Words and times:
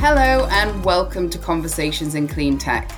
Hello, 0.00 0.46
and 0.52 0.84
welcome 0.84 1.28
to 1.28 1.38
Conversations 1.38 2.14
in 2.14 2.28
Clean 2.28 2.56
Tech, 2.56 2.88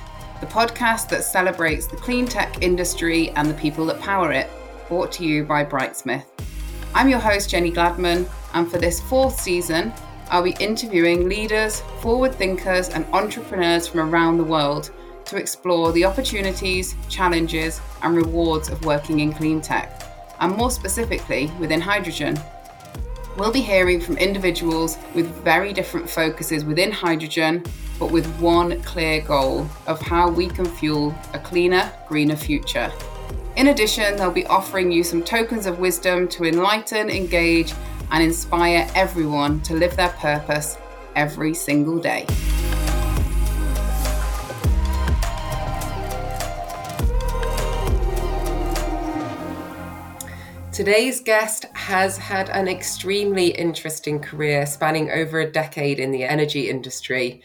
the 0.42 0.46
podcast 0.46 1.08
that 1.08 1.24
celebrates 1.24 1.86
the 1.86 1.96
clean 1.96 2.26
tech 2.26 2.62
industry 2.62 3.30
and 3.30 3.48
the 3.48 3.54
people 3.54 3.86
that 3.86 3.98
power 4.00 4.32
it, 4.32 4.50
brought 4.86 5.10
to 5.12 5.24
you 5.24 5.42
by 5.42 5.64
Brightsmith. 5.64 6.26
I'm 6.94 7.08
your 7.08 7.18
host, 7.18 7.48
Jenny 7.48 7.72
Gladman, 7.72 8.28
and 8.52 8.70
for 8.70 8.76
this 8.76 9.00
fourth 9.00 9.40
season, 9.40 9.94
I'll 10.28 10.42
be 10.42 10.54
interviewing 10.60 11.26
leaders, 11.26 11.80
forward 12.02 12.34
thinkers, 12.34 12.90
and 12.90 13.06
entrepreneurs 13.14 13.88
from 13.88 14.00
around 14.00 14.36
the 14.36 14.44
world 14.44 14.90
to 15.24 15.38
explore 15.38 15.92
the 15.92 16.04
opportunities, 16.04 16.96
challenges, 17.08 17.80
and 18.02 18.14
rewards 18.14 18.68
of 18.68 18.84
working 18.84 19.20
in 19.20 19.32
clean 19.32 19.62
tech, 19.62 20.02
and 20.40 20.54
more 20.54 20.70
specifically 20.70 21.50
within 21.58 21.80
hydrogen. 21.80 22.38
We'll 23.40 23.50
be 23.50 23.62
hearing 23.62 24.02
from 24.02 24.18
individuals 24.18 24.98
with 25.14 25.26
very 25.42 25.72
different 25.72 26.10
focuses 26.10 26.62
within 26.62 26.92
hydrogen, 26.92 27.64
but 27.98 28.12
with 28.12 28.26
one 28.38 28.82
clear 28.82 29.22
goal 29.22 29.66
of 29.86 29.98
how 29.98 30.28
we 30.28 30.46
can 30.46 30.66
fuel 30.66 31.14
a 31.32 31.38
cleaner, 31.38 31.90
greener 32.06 32.36
future. 32.36 32.92
In 33.56 33.68
addition, 33.68 34.16
they'll 34.16 34.30
be 34.30 34.44
offering 34.44 34.92
you 34.92 35.02
some 35.02 35.22
tokens 35.22 35.64
of 35.64 35.78
wisdom 35.78 36.28
to 36.28 36.44
enlighten, 36.44 37.08
engage, 37.08 37.72
and 38.10 38.22
inspire 38.22 38.86
everyone 38.94 39.62
to 39.62 39.72
live 39.72 39.96
their 39.96 40.10
purpose 40.10 40.76
every 41.16 41.54
single 41.54 41.98
day. 41.98 42.26
Today's 50.80 51.20
guest 51.20 51.66
has 51.74 52.16
had 52.16 52.48
an 52.48 52.66
extremely 52.66 53.48
interesting 53.48 54.18
career 54.18 54.64
spanning 54.64 55.10
over 55.10 55.38
a 55.38 55.52
decade 55.52 56.00
in 56.00 56.10
the 56.10 56.24
energy 56.24 56.70
industry. 56.70 57.42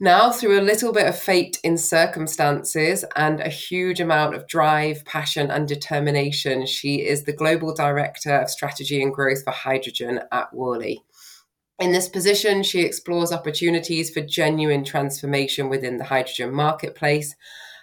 Now, 0.00 0.32
through 0.32 0.58
a 0.58 0.60
little 0.60 0.92
bit 0.92 1.06
of 1.06 1.16
fate 1.16 1.60
in 1.62 1.78
circumstances 1.78 3.04
and 3.14 3.38
a 3.38 3.48
huge 3.48 4.00
amount 4.00 4.34
of 4.34 4.48
drive, 4.48 5.04
passion, 5.04 5.52
and 5.52 5.68
determination, 5.68 6.66
she 6.66 6.96
is 6.96 7.22
the 7.22 7.32
Global 7.32 7.72
Director 7.72 8.34
of 8.34 8.50
Strategy 8.50 9.00
and 9.00 9.14
Growth 9.14 9.44
for 9.44 9.52
Hydrogen 9.52 10.22
at 10.32 10.52
Worley. 10.52 11.00
In 11.78 11.92
this 11.92 12.08
position, 12.08 12.64
she 12.64 12.80
explores 12.80 13.30
opportunities 13.30 14.10
for 14.10 14.20
genuine 14.20 14.82
transformation 14.82 15.68
within 15.68 15.98
the 15.98 16.06
hydrogen 16.06 16.52
marketplace, 16.52 17.36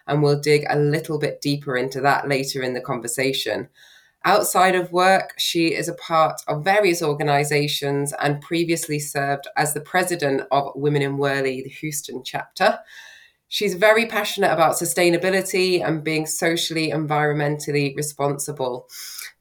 and 0.05 0.21
we'll 0.21 0.41
dig 0.41 0.66
a 0.69 0.77
little 0.77 1.17
bit 1.17 1.39
deeper 1.39 1.77
into 1.77 2.01
that 2.01 2.27
later 2.27 2.61
in 2.61 2.73
the 2.73 2.81
conversation. 2.81 3.69
Outside 4.23 4.75
of 4.75 4.91
work, 4.91 5.33
she 5.39 5.73
is 5.73 5.88
a 5.88 5.95
part 5.95 6.41
of 6.47 6.64
various 6.64 7.02
organizations 7.02 8.14
and 8.19 8.39
previously 8.39 9.00
served 9.00 9.47
as 9.58 9.73
the 9.73 9.81
president 9.81 10.44
of 10.52 10.73
Women 10.75 11.02
in 11.02 11.17
Worley, 11.17 11.63
the 11.63 11.69
Houston 11.69 12.23
chapter. 12.23 12.78
She's 13.47 13.73
very 13.73 14.05
passionate 14.05 14.52
about 14.52 14.75
sustainability 14.75 15.83
and 15.83 16.03
being 16.03 16.28
socially, 16.28 16.91
environmentally 16.91 17.95
responsible. 17.95 18.88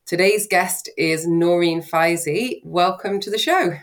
Today's 0.06 0.48
guest 0.48 0.88
is 0.96 1.26
Noureen 1.26 1.86
Faizee. 1.86 2.62
Welcome 2.64 3.20
to 3.20 3.30
the 3.30 3.38
show. 3.38 3.76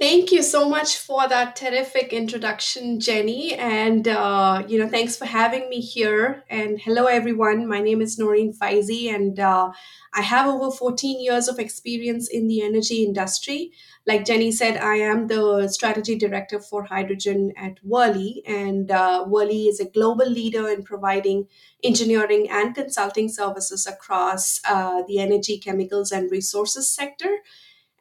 Thank 0.00 0.32
you 0.32 0.42
so 0.42 0.68
much 0.68 0.96
for 0.96 1.28
that 1.28 1.54
terrific 1.54 2.12
introduction, 2.12 2.98
Jenny. 2.98 3.54
And, 3.54 4.08
uh, 4.08 4.64
you 4.66 4.78
know, 4.78 4.88
thanks 4.88 5.16
for 5.16 5.26
having 5.26 5.68
me 5.68 5.80
here. 5.80 6.44
And 6.48 6.80
hello, 6.80 7.04
everyone. 7.04 7.68
My 7.68 7.80
name 7.80 8.00
is 8.00 8.18
Noureen 8.18 8.56
Faizee, 8.56 9.14
and 9.14 9.38
uh, 9.38 9.70
I 10.14 10.22
have 10.22 10.48
over 10.48 10.74
14 10.74 11.20
years 11.22 11.46
of 11.46 11.58
experience 11.58 12.28
in 12.28 12.48
the 12.48 12.62
energy 12.62 13.04
industry. 13.04 13.72
Like 14.06 14.24
Jenny 14.24 14.50
said, 14.50 14.78
I 14.78 14.96
am 14.96 15.26
the 15.28 15.68
strategy 15.68 16.16
director 16.16 16.58
for 16.58 16.84
hydrogen 16.84 17.52
at 17.56 17.76
Worley. 17.84 18.42
And 18.46 18.90
uh, 18.90 19.24
Worley 19.28 19.64
is 19.68 19.78
a 19.78 19.84
global 19.84 20.28
leader 20.28 20.68
in 20.68 20.82
providing 20.84 21.46
engineering 21.84 22.48
and 22.50 22.74
consulting 22.74 23.28
services 23.28 23.86
across 23.86 24.58
uh, 24.66 25.02
the 25.06 25.18
energy, 25.20 25.58
chemicals, 25.58 26.10
and 26.10 26.30
resources 26.30 26.88
sector. 26.88 27.36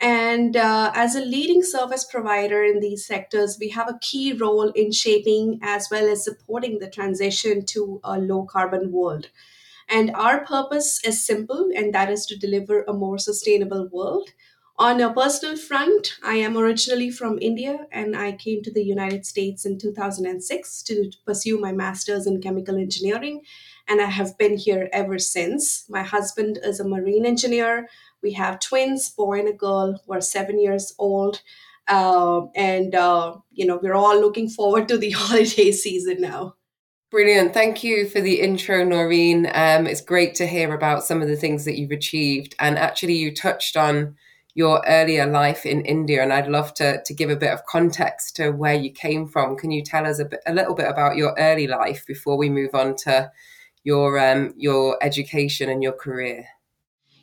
And 0.01 0.57
uh, 0.57 0.91
as 0.95 1.15
a 1.15 1.23
leading 1.23 1.61
service 1.63 2.03
provider 2.03 2.63
in 2.63 2.79
these 2.79 3.05
sectors, 3.05 3.57
we 3.59 3.69
have 3.69 3.87
a 3.87 3.99
key 4.01 4.33
role 4.33 4.71
in 4.71 4.91
shaping 4.91 5.59
as 5.61 5.89
well 5.91 6.09
as 6.09 6.25
supporting 6.25 6.79
the 6.79 6.89
transition 6.89 7.65
to 7.67 8.01
a 8.03 8.17
low 8.17 8.45
carbon 8.45 8.91
world. 8.91 9.29
And 9.87 10.11
our 10.15 10.43
purpose 10.45 10.99
is 11.05 11.25
simple, 11.25 11.69
and 11.75 11.93
that 11.93 12.09
is 12.09 12.25
to 12.27 12.37
deliver 12.37 12.83
a 12.83 12.93
more 12.93 13.19
sustainable 13.19 13.89
world. 13.91 14.29
On 14.79 14.99
a 14.99 15.13
personal 15.13 15.57
front, 15.57 16.15
I 16.23 16.35
am 16.37 16.57
originally 16.57 17.11
from 17.11 17.37
India 17.39 17.85
and 17.91 18.15
I 18.17 18.31
came 18.31 18.63
to 18.63 18.71
the 18.71 18.83
United 18.83 19.27
States 19.27 19.63
in 19.65 19.77
2006 19.77 20.81
to 20.83 21.11
pursue 21.23 21.59
my 21.59 21.71
master's 21.71 22.25
in 22.25 22.41
chemical 22.41 22.77
engineering. 22.77 23.41
And 23.87 24.01
I 24.01 24.05
have 24.05 24.37
been 24.39 24.57
here 24.57 24.89
ever 24.91 25.19
since. 25.19 25.85
My 25.87 26.01
husband 26.01 26.57
is 26.63 26.79
a 26.79 26.87
marine 26.87 27.25
engineer 27.27 27.89
we 28.21 28.33
have 28.33 28.59
twins, 28.59 29.09
boy 29.09 29.39
and 29.39 29.49
a 29.49 29.53
girl, 29.53 29.99
who 30.05 30.13
are 30.13 30.21
seven 30.21 30.61
years 30.61 30.93
old. 30.99 31.41
Uh, 31.87 32.45
and, 32.55 32.95
uh, 32.95 33.35
you 33.51 33.65
know, 33.65 33.79
we're 33.81 33.95
all 33.95 34.19
looking 34.19 34.49
forward 34.49 34.87
to 34.87 34.97
the 34.97 35.11
holiday 35.15 35.71
season 35.71 36.21
now. 36.21 36.55
Brilliant. 37.11 37.53
Thank 37.53 37.83
you 37.83 38.07
for 38.07 38.21
the 38.21 38.39
intro, 38.39 38.85
Noureen. 38.85 39.51
Um, 39.53 39.85
it's 39.85 39.99
great 39.99 40.33
to 40.35 40.47
hear 40.47 40.73
about 40.73 41.03
some 41.03 41.21
of 41.21 41.27
the 41.27 41.35
things 41.35 41.65
that 41.65 41.77
you've 41.77 41.91
achieved. 41.91 42.55
And 42.57 42.77
actually, 42.77 43.17
you 43.17 43.35
touched 43.35 43.75
on 43.75 44.15
your 44.53 44.81
earlier 44.87 45.25
life 45.25 45.65
in 45.65 45.81
India, 45.81 46.23
and 46.23 46.31
I'd 46.31 46.47
love 46.47 46.73
to, 46.75 47.01
to 47.03 47.13
give 47.13 47.29
a 47.29 47.35
bit 47.35 47.51
of 47.51 47.65
context 47.65 48.37
to 48.37 48.51
where 48.51 48.73
you 48.73 48.91
came 48.91 49.27
from. 49.27 49.57
Can 49.57 49.71
you 49.71 49.83
tell 49.83 50.05
us 50.05 50.19
a, 50.19 50.25
bit, 50.25 50.39
a 50.45 50.53
little 50.53 50.73
bit 50.73 50.87
about 50.87 51.17
your 51.17 51.35
early 51.37 51.67
life 51.67 52.05
before 52.07 52.37
we 52.37 52.49
move 52.49 52.73
on 52.73 52.95
to 53.03 53.29
your 53.83 54.19
um, 54.19 54.53
your 54.55 54.97
education 55.01 55.69
and 55.69 55.83
your 55.83 55.93
career? 55.93 56.45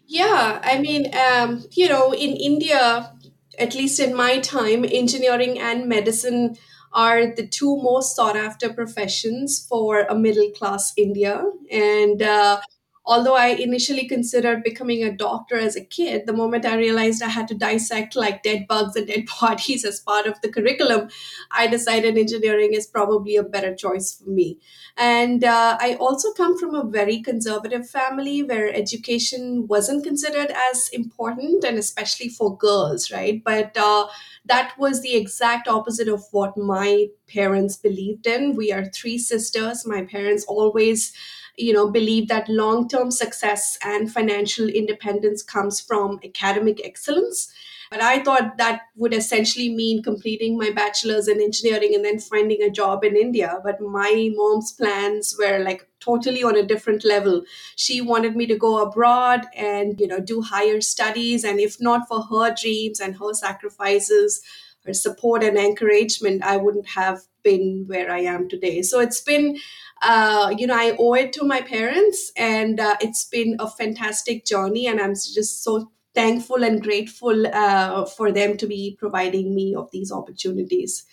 Yeah, 0.09 0.61
I 0.65 0.79
mean, 0.79 1.15
um, 1.15 1.65
you 1.73 1.89
know, 1.89 2.13
in 2.13 2.31
India, 2.37 3.13
at 3.59 3.75
least 3.75 4.01
in 4.01 4.15
my 4.15 4.39
time, 4.41 4.85
engineering 4.85 5.59
and 5.59 5.87
medicine 5.89 6.57
are 6.93 7.27
the 7.35 7.47
two 7.47 7.77
most 7.83 8.17
sought 8.17 8.37
after 8.37 8.73
professions 8.73 9.67
for 9.69 10.01
a 10.09 10.15
middle 10.19 10.51
class 10.53 10.95
India. 10.97 11.45
And 11.71 12.23
uh, 12.23 12.61
although 13.09 13.35
I 13.35 13.47
initially 13.47 14.07
considered 14.07 14.63
becoming 14.63 15.03
a 15.03 15.11
doctor 15.11 15.57
as 15.57 15.77
a 15.77 15.85
kid, 15.85 16.27
the 16.27 16.35
moment 16.35 16.67
I 16.67 16.77
realized 16.77 17.23
I 17.23 17.29
had 17.29 17.49
to 17.49 17.55
dissect 17.55 18.15
like 18.15 18.43
dead 18.43 18.67
bugs 18.69 18.97
and 18.97 19.07
dead 19.07 19.25
bodies 19.41 19.85
as 19.87 19.99
part 19.99 20.27
of 20.27 20.39
the 20.43 20.51
curriculum, 20.51 21.09
I 21.51 21.69
decided 21.69 22.19
engineering 22.19 22.75
is 22.75 22.87
probably 22.87 23.37
a 23.37 23.43
better 23.43 23.75
choice 23.75 24.13
for 24.13 24.29
me. 24.29 24.59
And 24.99 25.43
uh, 25.43 25.79
I 25.81 25.95
also 25.95 26.35
come 26.35 26.59
from 26.59 26.75
a 26.75 26.85
very 26.85 27.23
conservative 27.23 27.89
family 27.89 28.43
where 28.43 28.75
education 28.75 29.67
wasn't 29.67 30.05
considered 30.05 30.53
as 30.71 30.91
important, 30.93 31.65
and 31.65 31.79
especially 31.79 32.29
for 32.29 32.59
girls, 32.59 33.11
right? 33.11 33.43
But 33.43 33.75
uh, 33.77 34.09
that 34.45 34.75
was 34.79 35.01
the 35.01 35.17
exact 35.17 35.67
opposite 35.67 36.09
of 36.09 36.25
what 36.33 36.59
my 36.59 37.07
parents 37.27 37.77
believed 37.77 38.27
in. 38.27 38.55
We 38.55 38.71
are 38.71 38.85
three 38.85 39.17
sisters. 39.17 39.87
My 39.87 40.05
parents 40.05 40.45
always 40.47 41.15
you 41.59 41.73
know 41.73 41.91
believe 41.91 42.29
that 42.29 42.49
long 42.49 42.89
term 42.89 43.11
success 43.11 43.77
and 43.85 44.13
financial 44.13 44.69
independence 44.69 45.43
comes 45.43 45.81
from 45.81 46.21
academic 46.25 46.81
excellence. 46.85 47.53
But 47.91 48.03
i 48.03 48.23
thought 48.23 48.59
that 48.59 48.83
would 48.97 49.15
essentially 49.15 49.69
mean 49.75 50.03
completing 50.03 50.59
my 50.59 50.71
bachelor's 50.71 51.27
in 51.27 51.41
engineering 51.41 51.95
and 51.95 52.05
then 52.05 52.19
finding 52.19 52.63
a 52.63 52.71
job 52.71 53.03
in 53.03 53.17
india. 53.17 53.61
But 53.65 53.81
my 53.81 54.31
mom's 54.35 54.73
plans 54.73 55.35
were 55.39 55.59
like 55.59 55.89
totally 56.01 56.45
on 56.45 56.57
a 56.57 56.67
different 56.67 57.05
level. 57.05 57.43
She 57.77 58.01
wanted 58.01 58.37
me 58.37 58.47
to 58.47 58.57
go 58.57 58.83
abroad 58.83 59.47
and 59.57 59.99
you 60.01 60.07
know 60.07 60.21
do 60.21 60.43
higher 60.43 60.81
studies 60.81 61.45
and 61.45 61.61
if 61.61 61.81
not 61.81 62.07
for 62.09 62.23
her 62.23 62.55
dreams 62.55 63.01
and 63.01 63.17
her 63.17 63.35
sacrifices 63.35 64.43
her 64.87 64.95
support 64.95 65.43
and 65.43 65.59
encouragement 65.59 66.43
i 66.43 66.57
wouldn't 66.57 66.89
have 66.89 67.23
been 67.43 67.85
where 67.87 68.11
i 68.11 68.21
am 68.21 68.49
today. 68.49 68.83
So 68.83 69.01
it's 69.01 69.21
been 69.21 69.59
uh, 70.03 70.55
you 70.57 70.67
know, 70.67 70.77
I 70.77 70.97
owe 70.99 71.15
it 71.15 71.33
to 71.35 71.45
my 71.45 71.61
parents, 71.61 72.33
and 72.37 72.79
uh, 72.81 72.97
it's 73.01 73.25
been 73.25 73.57
a 73.59 73.69
fantastic 73.69 74.45
journey, 74.45 74.87
and 74.87 75.01
I'm 75.01 75.15
just 75.15 75.63
so 75.63 75.91
thankful 76.15 76.65
and 76.65 76.83
grateful 76.83 77.47
uh, 77.47 78.05
for 78.07 78.33
them 78.33 78.57
to 78.57 78.67
be 78.67 78.97
providing 78.99 79.55
me 79.55 79.75
of 79.75 79.91
these 79.93 80.13
opportunities. 80.13 81.05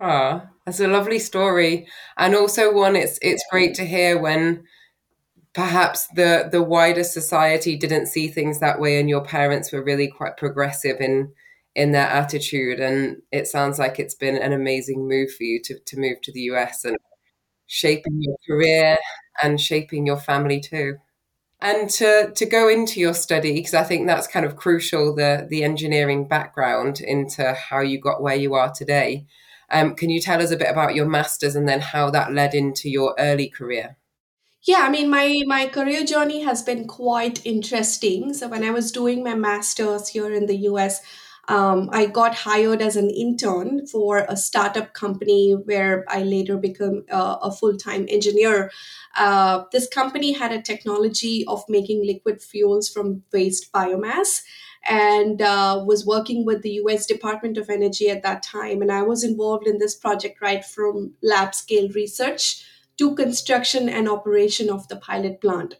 Ah, 0.00 0.50
that's 0.64 0.80
a 0.80 0.88
lovely 0.88 1.18
story, 1.18 1.86
and 2.16 2.34
also 2.34 2.72
one. 2.72 2.96
It's 2.96 3.18
it's 3.22 3.44
great 3.50 3.74
to 3.76 3.86
hear 3.86 4.18
when 4.18 4.64
perhaps 5.54 6.06
the 6.14 6.48
the 6.52 6.62
wider 6.62 7.04
society 7.04 7.76
didn't 7.76 8.06
see 8.06 8.28
things 8.28 8.60
that 8.60 8.80
way, 8.80 9.00
and 9.00 9.08
your 9.08 9.24
parents 9.24 9.72
were 9.72 9.82
really 9.82 10.08
quite 10.08 10.36
progressive 10.36 11.00
in 11.00 11.32
in 11.74 11.92
their 11.92 12.08
attitude. 12.08 12.80
And 12.80 13.22
it 13.32 13.46
sounds 13.46 13.78
like 13.78 13.98
it's 13.98 14.14
been 14.14 14.36
an 14.36 14.52
amazing 14.52 15.08
move 15.08 15.32
for 15.32 15.44
you 15.44 15.60
to 15.64 15.78
to 15.78 15.98
move 15.98 16.20
to 16.22 16.32
the 16.32 16.42
US 16.52 16.84
and 16.84 16.98
shaping 17.66 18.22
your 18.22 18.36
career 18.46 18.98
and 19.42 19.60
shaping 19.60 20.06
your 20.06 20.16
family 20.16 20.60
too. 20.60 20.96
And 21.60 21.88
to, 21.90 22.32
to 22.34 22.46
go 22.46 22.68
into 22.68 23.00
your 23.00 23.14
study, 23.14 23.54
because 23.54 23.74
I 23.74 23.82
think 23.82 24.06
that's 24.06 24.26
kind 24.26 24.44
of 24.44 24.56
crucial, 24.56 25.14
the, 25.14 25.46
the 25.48 25.64
engineering 25.64 26.28
background 26.28 27.00
into 27.00 27.54
how 27.54 27.80
you 27.80 27.98
got 27.98 28.22
where 28.22 28.36
you 28.36 28.54
are 28.54 28.72
today. 28.72 29.26
Um, 29.70 29.94
can 29.94 30.10
you 30.10 30.20
tell 30.20 30.42
us 30.42 30.50
a 30.50 30.56
bit 30.56 30.70
about 30.70 30.94
your 30.94 31.06
master's 31.06 31.56
and 31.56 31.68
then 31.68 31.80
how 31.80 32.10
that 32.10 32.32
led 32.32 32.54
into 32.54 32.88
your 32.90 33.14
early 33.18 33.48
career? 33.48 33.96
Yeah, 34.66 34.80
I 34.80 34.90
mean, 34.90 35.08
my 35.08 35.42
my 35.46 35.66
career 35.66 36.04
journey 36.04 36.42
has 36.42 36.60
been 36.60 36.88
quite 36.88 37.44
interesting. 37.46 38.34
So 38.34 38.48
when 38.48 38.64
I 38.64 38.70
was 38.70 38.90
doing 38.90 39.22
my 39.22 39.34
master's 39.34 40.08
here 40.08 40.32
in 40.32 40.46
the 40.46 40.56
US, 40.70 41.00
um, 41.48 41.88
I 41.92 42.06
got 42.06 42.34
hired 42.34 42.82
as 42.82 42.96
an 42.96 43.10
intern 43.10 43.86
for 43.86 44.26
a 44.28 44.36
startup 44.36 44.92
company 44.94 45.52
where 45.52 46.04
I 46.08 46.22
later 46.22 46.56
became 46.56 47.04
a, 47.10 47.38
a 47.42 47.52
full 47.52 47.76
time 47.76 48.06
engineer. 48.08 48.70
Uh, 49.16 49.64
this 49.72 49.88
company 49.88 50.32
had 50.32 50.52
a 50.52 50.62
technology 50.62 51.44
of 51.46 51.62
making 51.68 52.04
liquid 52.04 52.42
fuels 52.42 52.88
from 52.88 53.22
waste 53.32 53.72
biomass 53.72 54.42
and 54.88 55.42
uh, 55.42 55.82
was 55.84 56.06
working 56.06 56.44
with 56.44 56.62
the 56.62 56.80
US 56.84 57.06
Department 57.06 57.58
of 57.58 57.70
Energy 57.70 58.08
at 58.08 58.22
that 58.22 58.42
time. 58.42 58.82
And 58.82 58.90
I 58.90 59.02
was 59.02 59.22
involved 59.22 59.66
in 59.66 59.78
this 59.78 59.94
project 59.94 60.40
right 60.40 60.64
from 60.64 61.14
lab 61.22 61.54
scale 61.54 61.88
research 61.90 62.64
to 62.98 63.14
construction 63.14 63.88
and 63.88 64.08
operation 64.08 64.70
of 64.70 64.88
the 64.88 64.96
pilot 64.96 65.40
plant. 65.40 65.74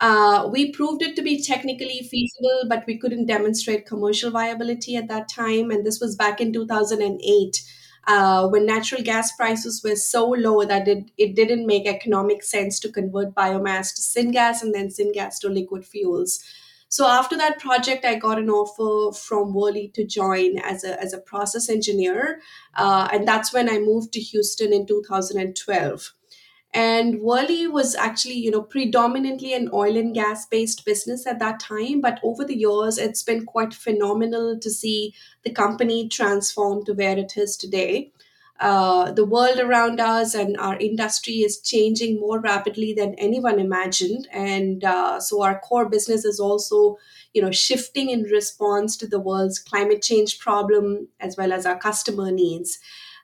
Uh, 0.00 0.48
we 0.50 0.72
proved 0.72 1.02
it 1.02 1.14
to 1.14 1.22
be 1.22 1.42
technically 1.42 2.08
feasible, 2.10 2.62
but 2.68 2.84
we 2.86 2.96
couldn't 2.96 3.26
demonstrate 3.26 3.86
commercial 3.86 4.30
viability 4.30 4.96
at 4.96 5.08
that 5.08 5.28
time. 5.28 5.70
And 5.70 5.84
this 5.84 6.00
was 6.00 6.16
back 6.16 6.40
in 6.40 6.52
2008 6.52 7.62
uh, 8.06 8.48
when 8.48 8.64
natural 8.64 9.02
gas 9.02 9.34
prices 9.36 9.82
were 9.84 9.96
so 9.96 10.28
low 10.28 10.64
that 10.64 10.88
it, 10.88 11.10
it 11.18 11.36
didn't 11.36 11.66
make 11.66 11.86
economic 11.86 12.42
sense 12.42 12.80
to 12.80 12.90
convert 12.90 13.34
biomass 13.34 13.94
to 13.94 14.00
syngas 14.00 14.62
and 14.62 14.74
then 14.74 14.88
syngas 14.88 15.38
to 15.40 15.48
liquid 15.48 15.84
fuels. 15.84 16.42
So 16.88 17.06
after 17.06 17.36
that 17.36 17.60
project, 17.60 18.04
I 18.04 18.16
got 18.16 18.38
an 18.38 18.50
offer 18.50 19.16
from 19.16 19.54
Worley 19.54 19.92
to 19.94 20.04
join 20.04 20.58
as 20.58 20.82
a, 20.82 21.00
as 21.00 21.12
a 21.12 21.18
process 21.18 21.68
engineer. 21.68 22.40
Uh, 22.74 23.06
and 23.12 23.28
that's 23.28 23.52
when 23.52 23.68
I 23.68 23.78
moved 23.78 24.12
to 24.14 24.20
Houston 24.20 24.72
in 24.72 24.86
2012 24.86 26.14
and 26.72 27.20
Worley 27.20 27.66
was 27.66 27.94
actually 27.96 28.34
you 28.34 28.50
know 28.50 28.62
predominantly 28.62 29.52
an 29.54 29.68
oil 29.72 29.96
and 29.96 30.14
gas 30.14 30.46
based 30.46 30.84
business 30.84 31.26
at 31.26 31.40
that 31.40 31.58
time 31.58 32.00
but 32.00 32.20
over 32.22 32.44
the 32.44 32.56
years 32.56 32.96
it's 32.96 33.22
been 33.22 33.44
quite 33.44 33.74
phenomenal 33.74 34.58
to 34.58 34.70
see 34.70 35.14
the 35.42 35.50
company 35.50 36.08
transform 36.08 36.84
to 36.84 36.92
where 36.92 37.18
it 37.18 37.36
is 37.36 37.56
today. 37.56 38.12
Uh, 38.60 39.10
the 39.12 39.24
world 39.24 39.58
around 39.58 40.00
us 40.00 40.34
and 40.34 40.54
our 40.58 40.76
industry 40.76 41.36
is 41.36 41.62
changing 41.62 42.20
more 42.20 42.38
rapidly 42.40 42.92
than 42.92 43.14
anyone 43.14 43.58
imagined. 43.58 44.28
And 44.30 44.84
uh, 44.84 45.18
so 45.18 45.42
our 45.42 45.58
core 45.60 45.88
business 45.88 46.26
is 46.26 46.38
also 46.38 46.98
you 47.32 47.40
know 47.40 47.50
shifting 47.50 48.10
in 48.10 48.24
response 48.24 48.96
to 48.98 49.06
the 49.06 49.20
world's 49.20 49.58
climate 49.58 50.02
change 50.02 50.38
problem 50.38 51.08
as 51.20 51.36
well 51.36 51.52
as 51.52 51.64
our 51.64 51.78
customer 51.78 52.30
needs 52.30 52.78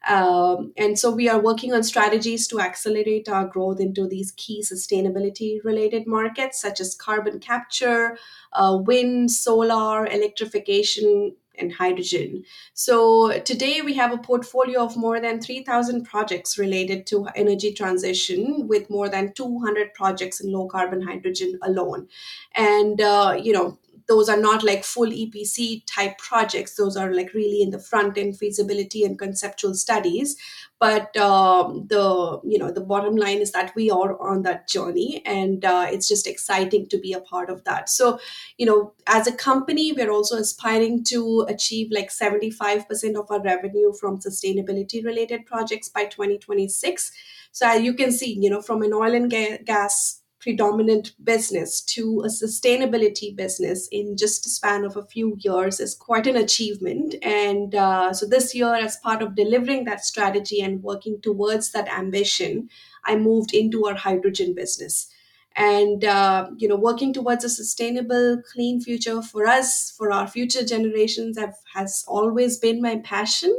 um, 0.06 0.73
and 0.76 0.99
so 0.99 1.11
we 1.11 1.29
are 1.29 1.41
working 1.41 1.73
on 1.73 1.82
strategies 1.82 2.47
to 2.49 2.61
accelerate 2.61 3.29
our 3.29 3.47
growth 3.47 3.81
into 3.81 4.06
these 4.06 4.32
key 4.32 4.62
sustainability 4.62 5.58
related 5.64 6.06
markets, 6.06 6.61
such 6.61 6.81
as 6.81 6.94
carbon 6.94 7.41
capture, 7.41 8.17
uh, 8.53 8.79
wind, 8.81 9.31
solar, 9.31 10.06
electrification, 10.06 11.35
and 11.58 11.73
hydrogen. 11.73 12.44
So 12.75 13.41
today 13.41 13.81
we 13.81 13.94
have 13.94 14.12
a 14.12 14.19
portfolio 14.19 14.85
of 14.85 14.97
more 14.97 15.20
than 15.20 15.41
3,000 15.41 16.05
projects 16.05 16.58
related 16.58 17.06
to 17.08 17.29
energy 17.35 17.73
transition, 17.73 18.69
with 18.69 18.91
more 18.91 19.08
than 19.08 19.32
200 19.32 19.94
projects 19.94 20.41
in 20.41 20.53
low 20.53 20.67
carbon 20.67 21.03
hydrogen 21.03 21.58
alone. 21.62 22.08
And, 22.55 23.00
uh, 23.00 23.38
you 23.43 23.53
know, 23.53 23.79
those 24.08 24.29
are 24.29 24.37
not 24.37 24.62
like 24.62 24.85
full 24.85 25.11
EPC 25.11 25.82
type 25.87 26.19
projects. 26.19 26.76
Those 26.76 26.97
are 26.97 27.12
like 27.12 27.35
really 27.35 27.62
in 27.62 27.70
the 27.70 27.79
front 27.79 28.17
end 28.17 28.38
feasibility 28.38 29.05
and 29.05 29.19
conceptual 29.19 29.75
studies. 29.75 30.37
But 30.79 31.17
um, 31.17 31.87
the 31.88 32.41
you 32.44 32.58
know 32.58 32.70
the 32.70 32.82
bottom 32.82 33.17
line 33.17 33.38
is 33.38 33.53
that 33.53 33.75
we 33.75 33.91
are 33.91 34.20
on 34.20 34.43
that 34.43 34.69
journey, 34.69 35.23
and 35.25 35.64
uh, 35.64 35.87
it's 35.91 36.06
just 36.06 36.26
exciting 36.26 36.87
to 36.88 36.99
be 36.99 37.14
a 37.14 37.20
part 37.20 37.49
of 37.49 37.64
that. 37.64 37.88
So 37.88 38.19
you 38.58 38.67
know, 38.67 38.93
as 39.06 39.26
a 39.26 39.32
company, 39.32 39.93
we're 39.93 40.11
also 40.11 40.37
aspiring 40.37 41.03
to 41.05 41.47
achieve 41.49 41.88
like 41.91 42.11
seventy 42.11 42.50
five 42.50 42.87
percent 42.88 43.17
of 43.17 43.31
our 43.31 43.43
revenue 43.43 43.93
from 43.94 44.19
sustainability 44.20 45.05
related 45.05 45.47
projects 45.47 45.88
by 45.88 46.05
twenty 46.05 46.38
twenty 46.38 46.69
six. 46.69 47.11
So 47.53 47.73
you 47.73 47.94
can 47.94 48.12
see, 48.12 48.38
you 48.38 48.50
know, 48.50 48.61
from 48.61 48.82
an 48.82 48.93
oil 48.93 49.14
and 49.14 49.31
ga- 49.31 49.62
gas 49.64 50.20
predominant 50.46 51.10
business 51.25 51.81
to 51.81 52.22
a 52.25 52.28
sustainability 52.28 53.34
business 53.34 53.88
in 53.90 54.16
just 54.16 54.46
a 54.46 54.48
span 54.48 54.84
of 54.84 54.96
a 54.96 55.04
few 55.04 55.37
years 55.40 55.81
is 55.81 55.96
quite 55.96 56.28
an 56.28 56.37
achievement. 56.37 57.16
And 57.20 57.75
uh, 57.75 58.12
so 58.12 58.26
this 58.26 58.54
year, 58.54 58.72
as 58.72 58.96
part 58.98 59.22
of 59.22 59.34
delivering 59.34 59.87
that 59.87 60.04
strategy 60.04 60.60
and 60.60 60.84
working 60.84 61.20
towards 61.20 61.72
that 61.72 61.88
ambition, 61.88 62.69
I 63.04 63.16
moved 63.16 63.52
into 63.54 63.87
our 63.87 63.96
hydrogen 63.96 64.54
business. 64.54 65.08
And 65.56 66.04
uh, 66.04 66.50
you 66.56 66.69
know, 66.69 66.76
working 66.76 67.12
towards 67.12 67.43
a 67.43 67.48
sustainable, 67.48 68.40
clean 68.52 68.81
future 68.81 69.22
for 69.22 69.48
us, 69.48 69.93
for 69.98 70.12
our 70.12 70.28
future 70.28 70.64
generations, 70.64 71.37
have, 71.38 71.56
has 71.75 72.04
always 72.06 72.56
been 72.56 72.81
my 72.81 72.98
passion. 72.98 73.52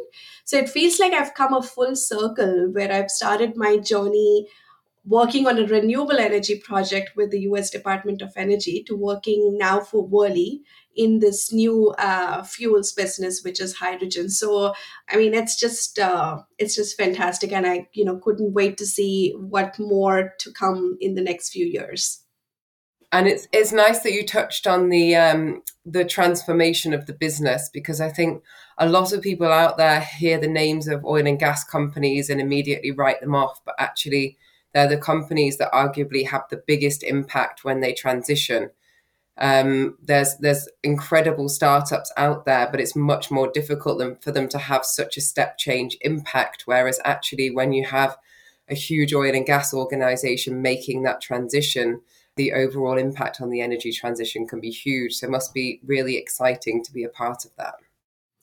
So 0.45 0.57
it 0.57 0.69
feels 0.69 1.01
like 1.01 1.11
I've 1.11 1.33
come 1.33 1.53
a 1.53 1.61
full 1.61 1.97
circle 1.97 2.69
where 2.71 2.93
I've 2.93 3.11
started 3.11 3.57
my 3.57 3.75
journey 3.75 4.47
working 5.07 5.47
on 5.47 5.57
a 5.57 5.65
renewable 5.65 6.17
energy 6.17 6.59
project 6.59 7.15
with 7.15 7.31
the 7.31 7.39
US 7.41 7.69
Department 7.69 8.21
of 8.21 8.33
Energy 8.35 8.83
to 8.87 8.95
working 8.95 9.57
now 9.57 9.79
for 9.79 10.05
Worley 10.05 10.61
in 10.95 11.19
this 11.19 11.53
new 11.53 11.93
uh, 11.97 12.43
fuels 12.43 12.91
business, 12.91 13.43
which 13.43 13.61
is 13.61 13.75
hydrogen. 13.75 14.29
So, 14.29 14.73
I 15.09 15.15
mean, 15.15 15.33
it's 15.33 15.57
just 15.57 15.97
uh, 15.97 16.39
it's 16.57 16.75
just 16.75 16.97
fantastic, 16.97 17.53
and 17.53 17.65
I 17.65 17.87
you 17.93 18.03
know 18.03 18.17
couldn't 18.17 18.53
wait 18.53 18.77
to 18.77 18.85
see 18.85 19.33
what 19.37 19.79
more 19.79 20.33
to 20.39 20.51
come 20.51 20.97
in 20.99 21.15
the 21.15 21.21
next 21.21 21.49
few 21.49 21.65
years. 21.65 22.23
And 23.13 23.27
it's 23.27 23.47
it's 23.53 23.71
nice 23.71 23.99
that 24.01 24.11
you 24.11 24.25
touched 24.25 24.67
on 24.67 24.89
the 24.89 25.15
um, 25.15 25.61
the 25.85 26.03
transformation 26.03 26.93
of 26.93 27.05
the 27.05 27.13
business 27.13 27.69
because 27.71 28.01
I 28.01 28.09
think 28.09 28.43
a 28.77 28.89
lot 28.89 29.13
of 29.13 29.21
people 29.21 29.47
out 29.47 29.77
there 29.77 30.01
hear 30.01 30.37
the 30.37 30.49
names 30.49 30.89
of 30.89 31.05
oil 31.05 31.25
and 31.25 31.39
gas 31.39 31.63
companies 31.63 32.29
and 32.29 32.41
immediately 32.41 32.91
write 32.91 33.21
them 33.21 33.33
off, 33.33 33.61
but 33.65 33.75
actually 33.79 34.37
they're 34.77 34.87
the 34.87 34.95
companies 34.95 35.57
that 35.57 35.71
arguably 35.71 36.27
have 36.27 36.43
the 36.51 36.63
biggest 36.67 37.01
impact 37.01 37.63
when 37.63 37.79
they 37.79 37.93
transition. 37.93 38.69
Um, 39.39 39.97
there's 40.03 40.37
there's 40.37 40.69
incredible 40.83 41.49
startups 41.49 42.13
out 42.15 42.45
there, 42.45 42.67
but 42.69 42.79
it's 42.79 42.95
much 42.95 43.31
more 43.31 43.49
difficult 43.51 43.97
than, 43.97 44.17
for 44.17 44.31
them 44.31 44.47
to 44.49 44.59
have 44.59 44.85
such 44.85 45.17
a 45.17 45.21
step 45.21 45.57
change 45.57 45.97
impact. 46.01 46.63
Whereas 46.65 46.99
actually, 47.03 47.49
when 47.49 47.73
you 47.73 47.85
have 47.85 48.17
a 48.69 48.75
huge 48.75 49.15
oil 49.15 49.33
and 49.33 49.47
gas 49.47 49.73
organization 49.73 50.61
making 50.61 51.01
that 51.03 51.21
transition, 51.21 52.01
the 52.35 52.53
overall 52.53 52.99
impact 52.99 53.41
on 53.41 53.49
the 53.49 53.61
energy 53.61 53.91
transition 53.91 54.45
can 54.45 54.59
be 54.59 54.69
huge. 54.69 55.15
So 55.15 55.25
it 55.25 55.31
must 55.31 55.55
be 55.55 55.81
really 55.87 56.17
exciting 56.17 56.83
to 56.83 56.93
be 56.93 57.03
a 57.03 57.09
part 57.09 57.45
of 57.45 57.51
that. 57.57 57.73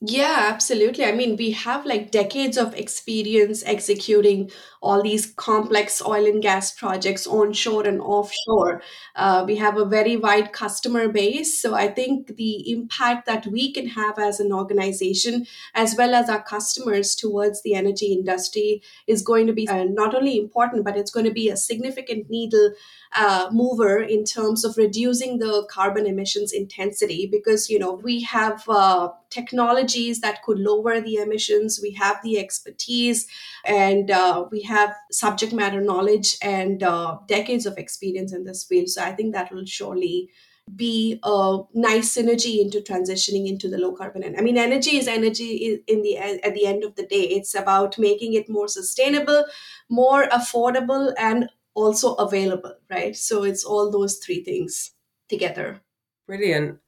Yeah, 0.07 0.51
absolutely. 0.53 1.05
I 1.07 1.13
mean, 1.13 1.37
we 1.37 1.53
have 1.53 1.87
like 1.87 2.11
decades 2.11 2.59
of 2.59 2.75
experience 2.75 3.63
executing 3.65 4.51
all 4.85 5.03
these 5.03 5.27
complex 5.37 6.03
oil 6.03 6.27
and 6.27 6.43
gas 6.43 6.71
projects 6.73 7.27
onshore 7.27 7.87
and 7.87 8.01
offshore. 8.01 8.83
Uh, 9.17 9.45
we 9.47 9.57
have 9.57 9.79
a 9.79 9.85
very 9.85 10.17
wide 10.17 10.53
customer 10.53 11.09
base. 11.09 11.61
So 11.61 11.75
I 11.75 11.89
think 11.89 12.37
the 12.37 12.71
impact 12.71 13.27
that 13.27 13.47
we 13.47 13.73
can 13.73 13.89
have 13.89 14.19
as 14.19 14.41
an 14.41 14.53
organization, 14.53 15.47
as 15.75 15.95
well 15.97 16.15
as 16.15 16.29
our 16.29 16.43
customers 16.43 17.15
towards 17.15 17.63
the 17.63 17.75
energy 17.75 18.13
industry, 18.13 18.83
is 19.07 19.23
going 19.23 19.47
to 19.47 19.55
be 19.55 19.67
uh, 19.69 19.85
not 19.85 20.15
only 20.15 20.39
important, 20.39 20.85
but 20.85 20.97
it's 20.97 21.11
going 21.11 21.27
to 21.27 21.33
be 21.33 21.49
a 21.49 21.57
significant 21.57 22.29
needle 22.29 22.75
uh, 23.15 23.49
mover 23.53 24.01
in 24.01 24.25
terms 24.25 24.65
of 24.65 24.77
reducing 24.77 25.39
the 25.39 25.67
carbon 25.71 26.07
emissions 26.07 26.53
intensity 26.53 27.29
because 27.31 27.71
you 27.71 27.79
know 27.79 27.93
we 27.93 28.21
have 28.23 28.69
uh, 28.69 29.09
technologies 29.31 30.21
that 30.21 30.43
could 30.43 30.59
lower 30.59 31.01
the 31.01 31.17
emissions 31.17 31.79
we 31.81 31.93
have 31.93 32.17
the 32.23 32.39
expertise 32.39 33.27
and 33.65 34.11
uh, 34.11 34.45
we 34.51 34.63
have 34.63 34.74
subject 35.11 35.53
matter 35.53 35.81
knowledge 35.81 36.37
and 36.43 36.83
uh, 36.83 37.19
decades 37.27 37.67
of 37.67 37.79
experience 37.79 38.33
in 38.33 38.45
this 38.45 38.65
field 38.65 38.89
so 38.89 39.03
i 39.03 39.13
think 39.13 39.33
that 39.33 39.53
will 39.53 39.67
surely 39.67 40.31
be 40.77 41.21
a 41.23 41.59
nice 41.75 42.17
synergy 42.17 42.61
into 42.61 42.81
transitioning 42.81 43.47
into 43.49 43.69
the 43.69 43.77
low 43.77 43.93
carbon 43.93 44.23
and 44.23 44.37
i 44.39 44.41
mean 44.41 44.57
energy 44.57 44.97
is 44.97 45.07
energy 45.07 45.79
in 45.87 46.03
the 46.03 46.17
at 46.17 46.55
the 46.55 46.67
end 46.67 46.83
of 46.85 46.95
the 46.95 47.07
day 47.07 47.21
it's 47.21 47.55
about 47.55 47.99
making 47.99 48.33
it 48.33 48.49
more 48.49 48.67
sustainable 48.67 49.45
more 49.91 50.25
affordable 50.29 51.13
and 51.19 51.49
also 51.75 52.15
available, 52.15 52.75
right? 52.91 53.17
So 53.17 53.43
it's 53.43 53.65
all 53.65 53.91
those 53.91 54.17
three 54.17 54.43
things 54.43 54.93
together. 55.29 55.81
Brilliant. 56.27 56.79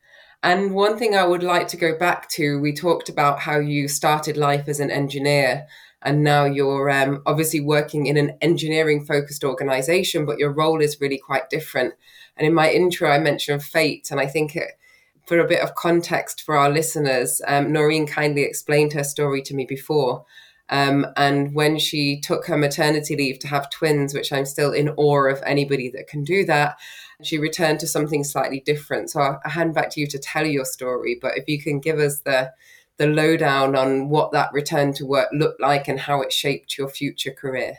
And 0.43 0.75
one 0.75 0.99
thing 0.99 1.15
I 1.15 1.27
would 1.27 1.43
like 1.43 1.69
to 1.69 1.77
go 1.77 1.99
back 1.99 2.29
to, 2.31 2.61
we 2.61 2.73
talked 2.73 3.09
about 3.09 3.41
how 3.41 3.59
you 3.59 3.89
started 3.89 4.37
life 4.37 4.69
as 4.69 4.81
an 4.81 4.91
engineer 4.91 5.67
and 6.07 6.23
now 6.23 6.45
you're 6.45 6.89
um, 6.89 7.21
obviously 7.27 7.59
working 7.59 8.07
in 8.07 8.17
an 8.17 8.39
engineering 8.41 9.05
focused 9.05 9.43
organization, 9.43 10.25
but 10.25 10.39
your 10.39 10.53
role 10.53 10.81
is 10.81 11.01
really 11.01 11.19
quite 11.19 11.51
different. 11.51 11.95
And 12.37 12.47
in 12.47 12.55
my 12.55 12.71
intro, 12.71 13.11
I 13.11 13.19
mentioned 13.19 13.65
fate, 13.65 14.09
and 14.13 14.21
I 14.21 14.27
think 14.29 14.55
it, 14.55 14.79
for 15.27 15.41
a 15.41 15.49
bit 15.49 15.61
of 15.61 15.75
context 15.75 16.43
for 16.43 16.57
our 16.57 16.71
listeners, 16.71 17.43
um, 17.49 17.73
Noureen 17.73 18.09
kindly 18.09 18.43
explained 18.43 18.93
her 18.93 19.03
story 19.03 19.43
to 19.43 19.55
me 19.55 19.67
before. 19.67 20.25
Um, 20.69 21.07
and 21.17 21.53
when 21.57 21.77
she 21.77 22.21
took 22.21 22.47
her 22.47 22.57
maternity 22.57 23.17
leave 23.17 23.41
to 23.41 23.49
have 23.49 23.69
twins, 23.71 24.15
which 24.15 24.33
I'm 24.33 24.47
still 24.47 24.73
in 24.73 24.91
awe 24.91 25.29
of 25.29 25.43
anybody 25.45 25.91
that 25.91 26.07
can 26.07 26.23
do 26.23 26.45
that, 26.45 26.77
she 27.25 27.37
returned 27.37 27.81
to 27.81 27.89
something 27.89 28.23
slightly 28.23 28.61
different. 28.61 29.11
So 29.11 29.21
I'll, 29.21 29.41
hand 29.45 29.75
back 29.75 29.91
to 29.91 30.01
you 30.01 30.07
to 30.07 30.19
tell 30.21 30.47
your 30.47 30.65
story. 30.65 31.19
But 31.21 31.37
if 31.37 31.49
you 31.49 31.61
can 31.61 31.81
give 31.81 31.99
us 31.99 32.21
the 32.21 32.53
the 32.99 33.07
lowdown 33.07 33.77
on 33.77 34.09
what 34.09 34.33
that 34.33 34.53
return 34.53 34.93
to 34.95 35.07
work 35.07 35.29
looked 35.33 35.61
like 35.61 35.89
and 35.89 36.01
how 36.01 36.23
it 36.23 36.33
shaped 36.33 36.79
your 36.79 36.89
future 36.89 37.33
career. 37.33 37.77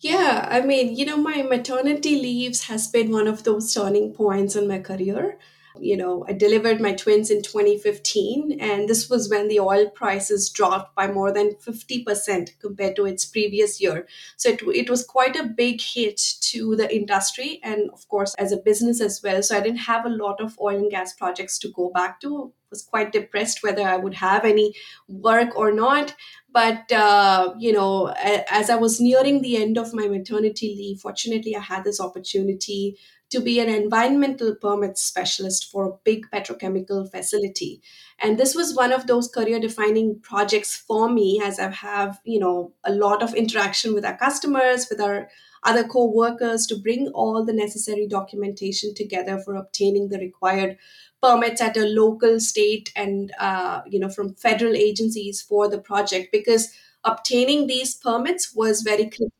Yeah, 0.00 0.46
I 0.48 0.60
mean, 0.60 0.94
you 0.96 1.04
know, 1.04 1.16
my 1.16 1.42
maternity 1.42 2.20
leaves 2.20 2.64
has 2.64 2.86
been 2.86 3.10
one 3.10 3.26
of 3.26 3.42
those 3.42 3.74
turning 3.74 4.14
points 4.14 4.54
in 4.54 4.68
my 4.68 4.78
career 4.78 5.38
you 5.80 5.96
know, 5.96 6.24
I 6.28 6.32
delivered 6.32 6.80
my 6.80 6.92
twins 6.92 7.30
in 7.30 7.42
2015, 7.42 8.58
and 8.60 8.88
this 8.88 9.08
was 9.08 9.28
when 9.30 9.48
the 9.48 9.60
oil 9.60 9.88
prices 9.90 10.50
dropped 10.50 10.94
by 10.94 11.06
more 11.06 11.32
than 11.32 11.54
50% 11.54 12.58
compared 12.60 12.96
to 12.96 13.06
its 13.06 13.24
previous 13.24 13.80
year. 13.80 14.06
So 14.36 14.50
it, 14.50 14.62
it 14.74 14.90
was 14.90 15.04
quite 15.04 15.36
a 15.36 15.44
big 15.44 15.80
hit 15.80 16.20
to 16.42 16.76
the 16.76 16.94
industry 16.94 17.60
and, 17.62 17.90
of 17.90 18.08
course, 18.08 18.34
as 18.34 18.52
a 18.52 18.56
business 18.56 19.00
as 19.00 19.20
well. 19.22 19.42
So 19.42 19.56
I 19.56 19.60
didn't 19.60 19.78
have 19.78 20.04
a 20.06 20.10
lot 20.10 20.40
of 20.40 20.58
oil 20.60 20.76
and 20.76 20.90
gas 20.90 21.14
projects 21.14 21.58
to 21.60 21.68
go 21.68 21.90
back 21.90 22.20
to. 22.20 22.52
Was 22.70 22.82
quite 22.82 23.12
depressed 23.12 23.62
whether 23.62 23.80
I 23.80 23.96
would 23.96 24.12
have 24.12 24.44
any 24.44 24.74
work 25.08 25.56
or 25.56 25.72
not. 25.72 26.14
But 26.52 26.90
uh, 26.92 27.54
you 27.58 27.72
know, 27.72 28.08
as 28.50 28.68
I 28.68 28.76
was 28.76 29.00
nearing 29.00 29.40
the 29.40 29.56
end 29.56 29.78
of 29.78 29.94
my 29.94 30.06
maternity 30.06 30.74
leave, 30.76 31.00
fortunately, 31.00 31.56
I 31.56 31.60
had 31.60 31.84
this 31.84 32.00
opportunity 32.00 32.98
to 33.30 33.40
be 33.40 33.60
an 33.60 33.68
environmental 33.68 34.54
permit 34.54 34.96
specialist 34.98 35.70
for 35.70 35.86
a 35.86 35.96
big 36.04 36.26
petrochemical 36.32 37.10
facility. 37.10 37.82
And 38.18 38.38
this 38.38 38.54
was 38.54 38.74
one 38.74 38.92
of 38.92 39.06
those 39.06 39.28
career 39.28 39.60
defining 39.60 40.20
projects 40.20 40.76
for 40.76 41.08
me 41.08 41.40
as 41.44 41.58
i 41.58 41.70
have 41.70 42.18
you 42.24 42.38
know 42.38 42.72
a 42.84 42.92
lot 42.92 43.22
of 43.22 43.34
interaction 43.34 43.94
with 43.94 44.04
our 44.04 44.16
customers 44.16 44.86
with 44.90 45.00
our 45.00 45.28
other 45.64 45.84
co-workers 45.84 46.66
to 46.66 46.76
bring 46.76 47.08
all 47.08 47.44
the 47.44 47.52
necessary 47.52 48.06
documentation 48.06 48.94
together 48.94 49.38
for 49.38 49.56
obtaining 49.56 50.08
the 50.08 50.18
required 50.18 50.76
permits 51.22 51.60
at 51.60 51.76
a 51.76 51.84
local 51.84 52.38
state 52.40 52.92
and 52.94 53.32
uh, 53.38 53.80
you 53.86 53.98
know 53.98 54.08
from 54.08 54.34
federal 54.34 54.74
agencies 54.74 55.42
for 55.42 55.68
the 55.68 55.78
project. 55.78 56.30
Because 56.32 56.68
obtaining 57.04 57.66
these 57.66 57.94
permits 57.94 58.54
was 58.54 58.82
very 58.82 59.04
critical 59.04 59.32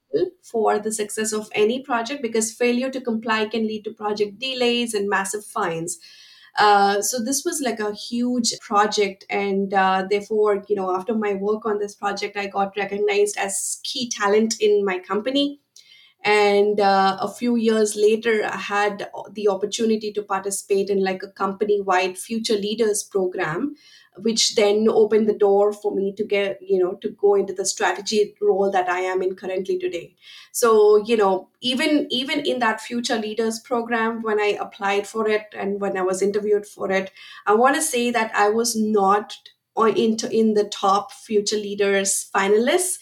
for 0.42 0.78
the 0.78 0.92
success 0.92 1.32
of 1.32 1.48
any 1.52 1.82
project 1.82 2.22
because 2.22 2.52
failure 2.52 2.90
to 2.90 3.00
comply 3.00 3.46
can 3.46 3.66
lead 3.66 3.84
to 3.84 3.92
project 3.92 4.38
delays 4.38 4.94
and 4.94 5.08
massive 5.08 5.44
fines. 5.44 5.98
Uh, 6.58 7.00
so 7.00 7.22
this 7.22 7.44
was 7.44 7.60
like 7.64 7.78
a 7.78 7.94
huge 7.94 8.52
project 8.60 9.24
and 9.30 9.72
uh, 9.72 10.04
therefore 10.10 10.64
you 10.68 10.74
know 10.74 10.94
after 10.94 11.14
my 11.14 11.34
work 11.34 11.64
on 11.64 11.78
this 11.78 11.94
project 11.94 12.36
i 12.36 12.48
got 12.48 12.76
recognized 12.76 13.36
as 13.38 13.80
key 13.84 14.10
talent 14.10 14.56
in 14.60 14.84
my 14.84 14.98
company 14.98 15.60
and 16.24 16.80
uh, 16.80 17.16
a 17.20 17.28
few 17.28 17.54
years 17.56 17.94
later 17.96 18.44
i 18.44 18.56
had 18.56 19.08
the 19.32 19.48
opportunity 19.48 20.12
to 20.12 20.22
participate 20.22 20.90
in 20.90 21.02
like 21.02 21.22
a 21.22 21.30
company 21.30 21.80
wide 21.80 22.18
future 22.18 22.56
leaders 22.56 23.04
program 23.04 23.74
which 24.22 24.54
then 24.54 24.86
opened 24.88 25.28
the 25.28 25.38
door 25.38 25.72
for 25.72 25.94
me 25.94 26.12
to 26.16 26.24
get 26.24 26.58
you 26.60 26.78
know 26.78 26.94
to 26.94 27.10
go 27.10 27.34
into 27.34 27.52
the 27.52 27.64
strategy 27.64 28.34
role 28.40 28.70
that 28.70 28.88
i 28.88 29.00
am 29.00 29.22
in 29.22 29.34
currently 29.34 29.78
today. 29.78 30.14
So 30.52 30.96
you 31.04 31.16
know 31.16 31.50
even 31.60 32.06
even 32.10 32.40
in 32.40 32.58
that 32.60 32.80
future 32.80 33.18
leaders 33.18 33.60
program 33.60 34.22
when 34.22 34.40
i 34.40 34.56
applied 34.60 35.06
for 35.06 35.28
it 35.28 35.54
and 35.56 35.80
when 35.80 35.96
i 35.96 36.02
was 36.02 36.22
interviewed 36.22 36.66
for 36.66 36.90
it 36.90 37.10
i 37.46 37.54
want 37.54 37.76
to 37.76 37.82
say 37.82 38.10
that 38.10 38.32
i 38.34 38.48
was 38.48 38.76
not 38.76 39.34
into 39.96 40.28
in 40.30 40.54
the 40.54 40.64
top 40.64 41.12
future 41.12 41.56
leaders 41.56 42.28
finalists. 42.34 42.98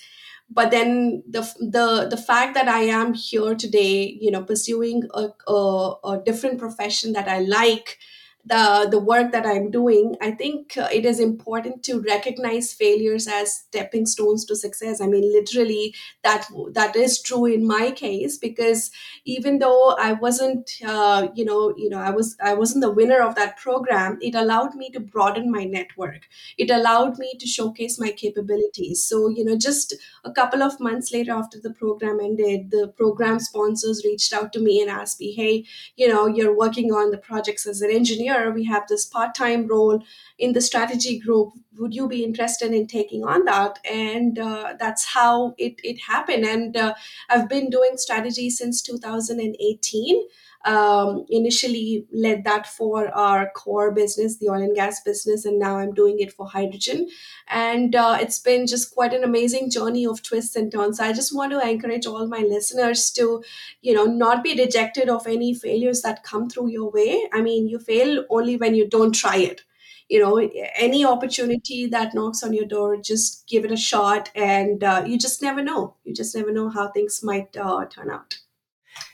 But 0.48 0.70
then 0.70 1.24
the 1.28 1.40
the 1.58 2.06
the 2.08 2.16
fact 2.16 2.54
that 2.54 2.68
i 2.68 2.82
am 2.82 3.14
here 3.14 3.56
today 3.56 4.16
you 4.20 4.30
know 4.30 4.44
pursuing 4.44 5.02
a, 5.12 5.30
a, 5.48 5.94
a 6.04 6.22
different 6.24 6.60
profession 6.60 7.14
that 7.14 7.26
i 7.26 7.40
like 7.40 7.98
the 8.46 8.86
the 8.90 8.98
work 8.98 9.32
that 9.32 9.46
i'm 9.46 9.70
doing 9.70 10.14
i 10.20 10.30
think 10.30 10.76
uh, 10.78 10.88
it 10.92 11.04
is 11.04 11.18
important 11.20 11.82
to 11.82 12.00
recognize 12.02 12.72
failures 12.72 13.26
as 13.26 13.52
stepping 13.52 14.06
stones 14.06 14.44
to 14.44 14.54
success. 14.56 15.00
I 15.00 15.06
mean 15.06 15.32
literally 15.32 15.94
that 16.22 16.46
that 16.72 16.96
is 16.96 17.20
true 17.20 17.46
in 17.46 17.66
my 17.66 17.90
case 17.90 18.38
because 18.38 18.90
even 19.24 19.58
though 19.58 19.96
i 19.98 20.12
wasn't 20.12 20.70
uh, 20.84 21.28
you 21.34 21.44
know 21.44 21.74
you 21.76 21.88
know 21.88 21.98
i 21.98 22.10
was 22.10 22.36
i 22.42 22.54
wasn't 22.54 22.82
the 22.82 22.90
winner 22.90 23.20
of 23.20 23.34
that 23.34 23.56
program 23.56 24.18
it 24.20 24.34
allowed 24.34 24.74
me 24.74 24.90
to 24.90 25.00
broaden 25.00 25.50
my 25.50 25.64
network. 25.64 26.22
It 26.58 26.70
allowed 26.70 27.18
me 27.18 27.34
to 27.38 27.46
showcase 27.46 27.98
my 27.98 28.10
capabilities. 28.10 29.02
So 29.02 29.28
you 29.28 29.44
know 29.44 29.56
just 29.56 29.94
a 30.24 30.32
couple 30.32 30.62
of 30.62 30.78
months 30.80 31.12
later 31.12 31.32
after 31.32 31.58
the 31.60 31.72
program 31.72 32.20
ended 32.20 32.70
the 32.70 32.88
program 32.96 33.38
sponsors 33.40 34.04
reached 34.04 34.32
out 34.32 34.52
to 34.52 34.60
me 34.60 34.80
and 34.80 34.90
asked 34.90 35.20
me 35.20 35.32
hey 35.32 35.64
you 35.96 36.08
know 36.08 36.26
you're 36.26 36.56
working 36.56 36.92
on 36.92 37.10
the 37.10 37.18
projects 37.18 37.66
as 37.66 37.80
an 37.80 37.90
engineer 37.90 38.35
we 38.50 38.64
have 38.64 38.86
this 38.88 39.04
part-time 39.04 39.66
role 39.66 40.02
in 40.38 40.52
the 40.52 40.60
strategy 40.60 41.18
group 41.18 41.52
would 41.78 41.94
you 41.94 42.08
be 42.08 42.24
interested 42.24 42.72
in 42.72 42.86
taking 42.86 43.24
on 43.24 43.44
that 43.44 43.78
and 43.90 44.38
uh, 44.38 44.74
that's 44.78 45.04
how 45.04 45.54
it, 45.58 45.80
it 45.82 45.98
happened 46.00 46.44
and 46.44 46.76
uh, 46.76 46.94
i've 47.28 47.48
been 47.48 47.70
doing 47.70 47.96
strategy 47.96 48.50
since 48.50 48.82
2018 48.82 50.26
um, 50.66 51.24
initially 51.28 52.06
led 52.12 52.42
that 52.44 52.66
for 52.66 53.08
our 53.14 53.50
core 53.50 53.92
business, 53.92 54.38
the 54.38 54.48
oil 54.48 54.62
and 54.62 54.74
gas 54.74 55.00
business, 55.00 55.44
and 55.44 55.60
now 55.60 55.78
I'm 55.78 55.94
doing 55.94 56.18
it 56.18 56.32
for 56.32 56.48
hydrogen. 56.48 57.08
And 57.48 57.94
uh, 57.94 58.18
it's 58.20 58.40
been 58.40 58.66
just 58.66 58.92
quite 58.92 59.14
an 59.14 59.22
amazing 59.22 59.70
journey 59.70 60.04
of 60.06 60.22
twists 60.22 60.56
and 60.56 60.70
turns. 60.72 60.98
I 60.98 61.12
just 61.12 61.34
want 61.34 61.52
to 61.52 61.68
encourage 61.68 62.06
all 62.06 62.26
my 62.26 62.40
listeners 62.40 63.10
to, 63.12 63.44
you 63.80 63.94
know, 63.94 64.06
not 64.06 64.42
be 64.42 64.56
dejected 64.56 65.08
of 65.08 65.26
any 65.28 65.54
failures 65.54 66.02
that 66.02 66.24
come 66.24 66.50
through 66.50 66.70
your 66.70 66.90
way. 66.90 67.28
I 67.32 67.42
mean, 67.42 67.68
you 67.68 67.78
fail 67.78 68.24
only 68.28 68.56
when 68.56 68.74
you 68.74 68.88
don't 68.88 69.14
try 69.14 69.36
it 69.36 69.62
you 70.08 70.20
know 70.20 70.38
any 70.76 71.04
opportunity 71.04 71.86
that 71.86 72.14
knocks 72.14 72.42
on 72.42 72.52
your 72.52 72.66
door 72.66 72.96
just 72.96 73.46
give 73.48 73.64
it 73.64 73.72
a 73.72 73.76
shot 73.76 74.30
and 74.34 74.84
uh, 74.84 75.02
you 75.06 75.18
just 75.18 75.42
never 75.42 75.62
know 75.62 75.94
you 76.04 76.14
just 76.14 76.34
never 76.34 76.52
know 76.52 76.68
how 76.68 76.88
things 76.88 77.22
might 77.22 77.56
uh, 77.56 77.84
turn 77.86 78.10
out 78.10 78.38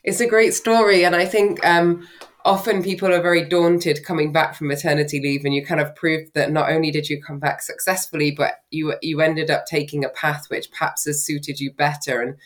it's 0.05 0.21
a 0.21 0.27
great 0.27 0.55
story, 0.55 1.05
and 1.05 1.15
I 1.15 1.27
think 1.27 1.65
um, 1.65 2.07
often 2.45 2.83
people 2.83 3.13
are 3.13 3.23
very 3.23 3.49
daunted 3.49 4.05
coming 4.05 4.33
back 4.33 4.55
from 4.55 4.69
maternity 4.69 5.21
leave, 5.21 5.45
and 5.45 5.55
you 5.55 5.65
kind 5.65 5.81
of 5.81 5.95
proved 5.95 6.35
that 6.35 6.53
not 6.53 6.71
only 6.71 6.91
did 6.91 7.09
you 7.09 7.23
come 7.23 7.39
back 7.39 7.63
successfully, 7.63 8.31
but 8.31 8.55
you 8.71 8.95
you 9.03 9.21
ended 9.21 9.51
up 9.51 9.67
taking 9.67 10.05
a 10.05 10.09
path 10.09 10.47
which 10.49 10.71
perhaps 10.71 11.05
has 11.05 11.25
suited 11.25 11.61
you 11.61 11.73
better, 11.73 12.21
and 12.21 12.37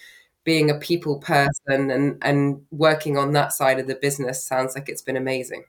being 0.45 0.71
a 0.71 0.79
people 0.79 1.19
person 1.19 1.91
and 1.91 2.19
and 2.23 2.63
working 2.71 3.17
on 3.17 3.33
that 3.33 3.53
side 3.53 3.79
of 3.79 3.87
the 3.87 3.95
business 3.95 4.45
sounds 4.45 4.75
like 4.75 4.89
it's 4.89 5.03
been 5.03 5.17
amazing. 5.17 5.65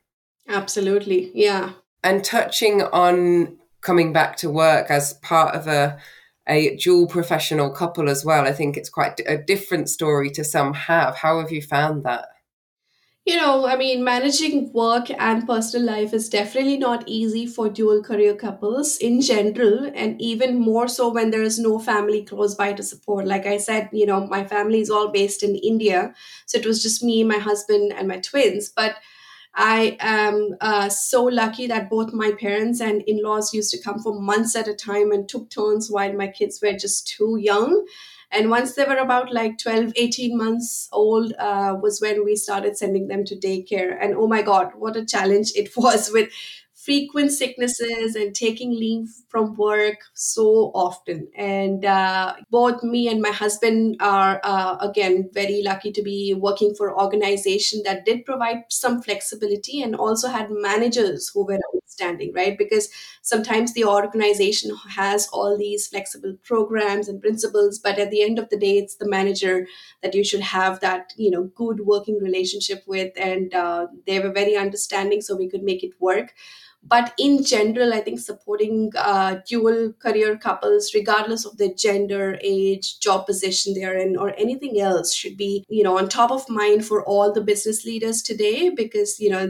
Absolutely, 0.48 1.32
yeah. 1.34 1.74
And 2.08 2.24
touching 2.24 2.82
on 2.82 3.58
coming 3.82 4.14
back 4.14 4.38
to 4.38 4.50
work 4.50 4.90
as 4.90 5.14
part 5.16 5.56
of 5.56 5.68
a 5.68 6.00
a 6.48 6.78
dual 6.78 7.08
professional 7.08 7.70
couple 7.70 8.10
as 8.10 8.24
well. 8.24 8.48
I 8.48 8.54
think 8.54 8.78
it's 8.78 8.90
quite 8.90 9.20
a 9.28 9.38
different 9.38 9.90
story 9.90 10.30
to 10.32 10.44
some 10.46 10.74
have. 10.74 11.18
How 11.18 11.42
have 11.42 11.52
you 11.52 11.62
found 11.62 12.06
that? 12.06 12.30
You 13.26 13.36
know, 13.36 13.68
I 13.68 13.76
mean, 13.76 14.06
managing 14.06 14.72
work 14.72 15.12
and 15.12 15.46
personal 15.46 15.86
life 15.86 16.14
is 16.14 16.30
definitely 16.30 16.78
not 16.78 17.04
easy 17.08 17.46
for 17.46 17.68
dual 17.68 18.02
career 18.02 18.34
couples 18.36 18.96
in 18.96 19.20
general, 19.20 19.92
and 19.94 20.22
even 20.22 20.58
more 20.58 20.88
so 20.88 21.12
when 21.12 21.32
there 21.32 21.44
is 21.44 21.60
no 21.60 21.78
family 21.78 22.24
close 22.24 22.56
by 22.56 22.72
to 22.72 22.84
support. 22.84 23.28
Like 23.28 23.46
I 23.46 23.58
said, 23.58 23.90
you 23.92 24.06
know, 24.06 24.26
my 24.28 24.46
family 24.46 24.80
is 24.80 24.90
all 24.90 25.10
based 25.10 25.44
in 25.44 25.58
India. 25.58 26.14
So 26.46 26.58
it 26.58 26.66
was 26.66 26.82
just 26.82 27.04
me, 27.04 27.26
my 27.26 27.40
husband, 27.40 27.92
and 27.92 28.08
my 28.08 28.20
twins. 28.20 28.72
But 28.74 28.96
I 29.60 29.98
am 30.00 30.56
uh, 30.62 30.88
so 30.88 31.24
lucky 31.24 31.66
that 31.66 31.90
both 31.90 32.14
my 32.14 32.32
parents 32.40 32.80
and 32.80 33.02
in 33.02 33.24
laws 33.24 33.56
used 33.56 33.72
to 33.72 33.82
come 33.82 34.00
for 34.00 34.22
months 34.22 34.56
at 34.56 34.68
a 34.68 34.76
time 34.76 35.12
and 35.12 35.28
took 35.28 35.50
turns 35.50 35.90
while 35.90 36.14
my 36.14 36.28
kids 36.28 36.60
were 36.62 36.74
just 36.74 37.08
too 37.08 37.38
young. 37.42 37.84
And 38.30 38.52
once 38.52 38.76
they 38.76 38.84
were 38.84 38.98
about 38.98 39.34
like 39.34 39.58
12, 39.58 39.94
18 39.96 40.38
months 40.38 40.88
old, 40.92 41.34
uh, 41.40 41.76
was 41.82 42.00
when 42.00 42.24
we 42.24 42.36
started 42.36 42.78
sending 42.78 43.08
them 43.08 43.26
to 43.26 43.36
daycare. 43.36 43.98
And 44.00 44.14
oh 44.14 44.28
my 44.28 44.44
God, 44.44 44.74
what 44.76 44.96
a 44.96 45.04
challenge 45.04 45.52
it 45.56 45.72
was 45.78 46.12
with 46.12 46.30
frequent 46.88 47.34
sicknesses 47.34 48.16
and 48.16 48.34
taking 48.34 48.72
leave 48.72 49.10
from 49.28 49.56
work 49.58 49.98
so 50.14 50.72
often. 50.74 51.28
And 51.36 51.84
uh, 51.84 52.36
both 52.50 52.82
me 52.82 53.10
and 53.10 53.22
my 53.22 53.32
husband 53.32 53.98
are, 54.00 54.40
uh, 54.42 54.78
again, 54.80 55.30
very 55.34 55.62
lucky 55.66 55.92
to 55.92 56.02
be 56.02 56.34
working 56.34 56.74
for 56.76 56.88
an 56.88 56.96
organization 56.96 57.82
that 57.84 58.06
did 58.06 58.24
provide 58.24 58.64
some 58.70 59.02
flexibility 59.02 59.82
and 59.82 59.98
also 59.98 60.30
had 60.30 60.48
managers 60.50 61.30
who 61.34 61.46
were 61.46 61.60
outstanding, 61.76 62.32
right? 62.34 62.58
Because 62.58 62.88
sometimes 63.22 63.74
the 63.74 63.84
organization 63.84 64.72
has 64.96 65.28
all 65.34 65.58
these 65.58 65.88
flexible 65.90 66.38
programs 66.46 67.10
and 67.10 67.22
principles, 67.22 67.80
but 67.80 68.00
at 68.00 68.12
the 68.12 68.22
end 68.22 68.40
of 68.40 68.48
the 68.50 68.58
day, 68.58 68.78
it's 68.78 68.96
the 68.96 69.10
manager 69.10 69.68
that 70.04 70.16
you 70.16 70.24
should 70.24 70.40
have 70.40 70.80
that, 70.80 71.12
you 71.18 71.32
know, 71.32 71.52
good 71.56 71.82
working 71.82 72.18
relationship 72.22 72.84
with. 72.88 73.12
And 73.18 73.54
uh, 73.54 73.88
they 74.06 74.20
were 74.22 74.32
very 74.32 74.56
understanding, 74.56 75.20
so 75.20 75.36
we 75.36 75.50
could 75.50 75.64
make 75.64 75.84
it 75.84 75.92
work 76.00 76.34
but 76.90 77.14
in 77.18 77.44
general 77.44 77.94
i 77.94 78.00
think 78.00 78.20
supporting 78.20 78.92
uh, 78.98 79.36
dual 79.48 79.94
career 80.06 80.38
couples 80.38 80.92
regardless 80.94 81.46
of 81.46 81.58
their 81.58 81.74
gender 81.74 82.38
age 82.42 83.00
job 83.00 83.26
position 83.26 83.74
they're 83.74 83.98
in 83.98 84.16
or 84.18 84.34
anything 84.38 84.80
else 84.80 85.14
should 85.14 85.36
be 85.38 85.66
you 85.70 85.84
know 85.84 85.98
on 85.98 86.08
top 86.08 86.32
of 86.32 86.48
mind 86.50 86.86
for 86.86 87.04
all 87.06 87.32
the 87.34 87.42
business 87.52 87.84
leaders 87.86 88.22
today 88.22 88.70
because 88.70 89.20
you 89.20 89.30
know 89.30 89.48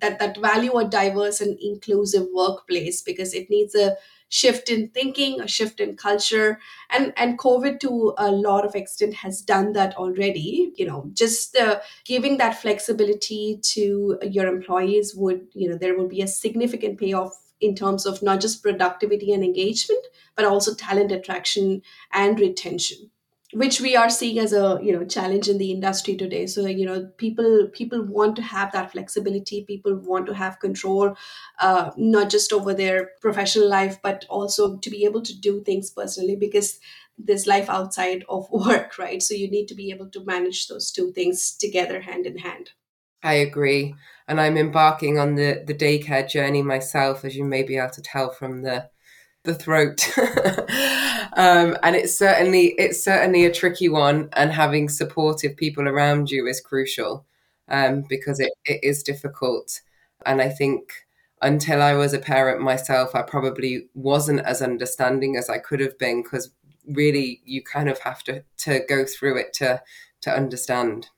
that 0.00 0.18
that 0.18 0.36
value 0.38 0.76
a 0.78 0.84
diverse 0.88 1.40
and 1.40 1.58
inclusive 1.60 2.26
workplace 2.32 3.02
because 3.02 3.34
it 3.34 3.48
needs 3.50 3.74
a 3.74 3.96
shift 4.28 4.68
in 4.68 4.88
thinking, 4.90 5.40
a 5.40 5.48
shift 5.48 5.80
in 5.80 5.96
culture, 5.96 6.58
and 6.90 7.12
and 7.16 7.38
COVID 7.38 7.80
to 7.80 8.14
a 8.18 8.30
lot 8.30 8.64
of 8.64 8.74
extent 8.74 9.14
has 9.14 9.40
done 9.42 9.72
that 9.74 9.96
already. 9.96 10.72
You 10.76 10.86
know, 10.86 11.10
just 11.14 11.52
the 11.52 11.82
giving 12.04 12.38
that 12.38 12.60
flexibility 12.60 13.58
to 13.74 14.18
your 14.22 14.46
employees 14.46 15.14
would 15.14 15.46
you 15.54 15.68
know 15.68 15.76
there 15.76 15.96
will 15.96 16.08
be 16.08 16.22
a 16.22 16.26
significant 16.28 16.98
payoff 16.98 17.32
in 17.60 17.74
terms 17.74 18.06
of 18.06 18.22
not 18.22 18.40
just 18.40 18.62
productivity 18.62 19.32
and 19.32 19.42
engagement, 19.42 20.04
but 20.36 20.44
also 20.44 20.74
talent 20.74 21.10
attraction 21.10 21.82
and 22.12 22.38
retention 22.38 23.10
which 23.54 23.80
we 23.80 23.96
are 23.96 24.10
seeing 24.10 24.38
as 24.38 24.52
a 24.52 24.78
you 24.82 24.92
know 24.92 25.04
challenge 25.04 25.48
in 25.48 25.58
the 25.58 25.70
industry 25.70 26.16
today. 26.16 26.46
So 26.46 26.66
you 26.66 26.84
know 26.84 27.06
people 27.16 27.68
people 27.72 28.02
want 28.02 28.36
to 28.36 28.42
have 28.42 28.72
that 28.72 28.92
flexibility. 28.92 29.64
People 29.64 29.96
want 29.96 30.26
to 30.26 30.34
have 30.34 30.60
control 30.60 31.16
uh, 31.60 31.90
not 31.96 32.28
just 32.30 32.52
over 32.52 32.74
their 32.74 33.10
professional 33.20 33.68
life 33.68 33.98
but 34.02 34.26
also 34.28 34.76
to 34.78 34.90
be 34.90 35.04
able 35.04 35.22
to 35.22 35.38
do 35.38 35.62
things 35.62 35.90
personally 35.90 36.36
because 36.36 36.78
there's 37.16 37.46
life 37.46 37.68
outside 37.70 38.24
of 38.28 38.48
work 38.52 38.98
right? 38.98 39.22
So 39.22 39.34
you 39.34 39.50
need 39.50 39.66
to 39.68 39.74
be 39.74 39.90
able 39.90 40.10
to 40.10 40.24
manage 40.24 40.68
those 40.68 40.90
two 40.92 41.12
things 41.12 41.56
together 41.56 42.00
hand 42.00 42.26
in 42.26 42.38
hand. 42.38 42.70
I 43.22 43.34
agree. 43.34 43.94
And 44.28 44.40
i'm 44.42 44.58
embarking 44.58 45.18
on 45.18 45.36
the 45.36 45.64
the 45.66 45.74
daycare 45.74 46.28
journey 46.28 46.60
myself 46.62 47.24
as 47.24 47.34
you 47.34 47.44
may 47.44 47.62
be 47.62 47.78
able 47.78 47.90
to 47.90 48.02
tell 48.02 48.30
from 48.30 48.60
the 48.60 48.90
the 49.48 49.54
throat. 49.54 50.06
um, 51.36 51.76
and 51.82 51.96
it's 51.96 52.16
certainly 52.16 52.74
it's 52.78 53.02
certainly 53.02 53.44
a 53.44 53.52
tricky 53.52 53.88
one, 53.88 54.28
and 54.34 54.52
having 54.52 54.88
supportive 54.88 55.56
people 55.56 55.88
around 55.88 56.30
you 56.30 56.46
is 56.46 56.60
crucial 56.60 57.26
um, 57.68 58.04
because 58.08 58.38
it, 58.38 58.52
it 58.64 58.78
is 58.84 59.02
difficult. 59.02 59.80
And 60.26 60.40
I 60.40 60.50
think 60.50 60.92
until 61.42 61.82
I 61.82 61.94
was 61.94 62.12
a 62.12 62.18
parent 62.18 62.60
myself, 62.60 63.14
I 63.14 63.22
probably 63.22 63.88
wasn't 63.94 64.40
as 64.40 64.62
understanding 64.62 65.36
as 65.36 65.48
I 65.48 65.58
could 65.58 65.80
have 65.80 65.98
been 65.98 66.22
because 66.22 66.50
really 66.86 67.40
you 67.44 67.62
kind 67.62 67.88
of 67.88 67.98
have 68.00 68.22
to 68.24 68.44
to 68.58 68.80
go 68.88 69.04
through 69.04 69.38
it 69.38 69.52
to 69.54 69.82
to 70.22 70.30
understand. 70.30 71.08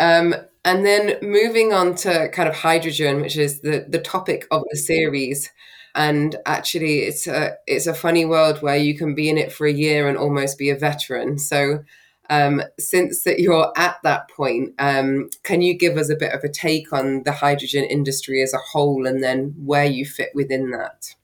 Um, 0.00 0.34
and 0.64 0.84
then 0.84 1.18
moving 1.22 1.72
on 1.72 1.94
to 1.96 2.28
kind 2.30 2.48
of 2.48 2.56
hydrogen, 2.56 3.20
which 3.22 3.36
is 3.36 3.60
the 3.60 3.86
the 3.88 4.00
topic 4.00 4.46
of 4.50 4.64
the 4.70 4.78
series 4.78 5.50
and 5.94 6.36
actually 6.46 7.00
it's 7.00 7.26
a 7.26 7.56
it's 7.66 7.86
a 7.86 7.94
funny 7.94 8.24
world 8.24 8.62
where 8.62 8.76
you 8.76 8.96
can 8.96 9.14
be 9.14 9.28
in 9.28 9.38
it 9.38 9.52
for 9.52 9.66
a 9.66 9.72
year 9.72 10.08
and 10.08 10.18
almost 10.18 10.58
be 10.58 10.70
a 10.70 10.76
veteran. 10.76 11.38
So 11.38 11.84
um, 12.30 12.62
since 12.78 13.22
that 13.24 13.38
you're 13.38 13.70
at 13.76 13.98
that 14.02 14.30
point 14.30 14.74
um, 14.78 15.28
can 15.42 15.60
you 15.60 15.74
give 15.76 15.98
us 15.98 16.08
a 16.08 16.16
bit 16.16 16.32
of 16.32 16.42
a 16.42 16.48
take 16.48 16.92
on 16.92 17.22
the 17.24 17.32
hydrogen 17.32 17.84
industry 17.84 18.42
as 18.42 18.54
a 18.54 18.58
whole 18.58 19.06
and 19.06 19.22
then 19.22 19.54
where 19.58 19.84
you 19.84 20.06
fit 20.06 20.30
within 20.34 20.70
that? 20.70 21.14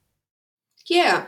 Yeah. 0.86 1.26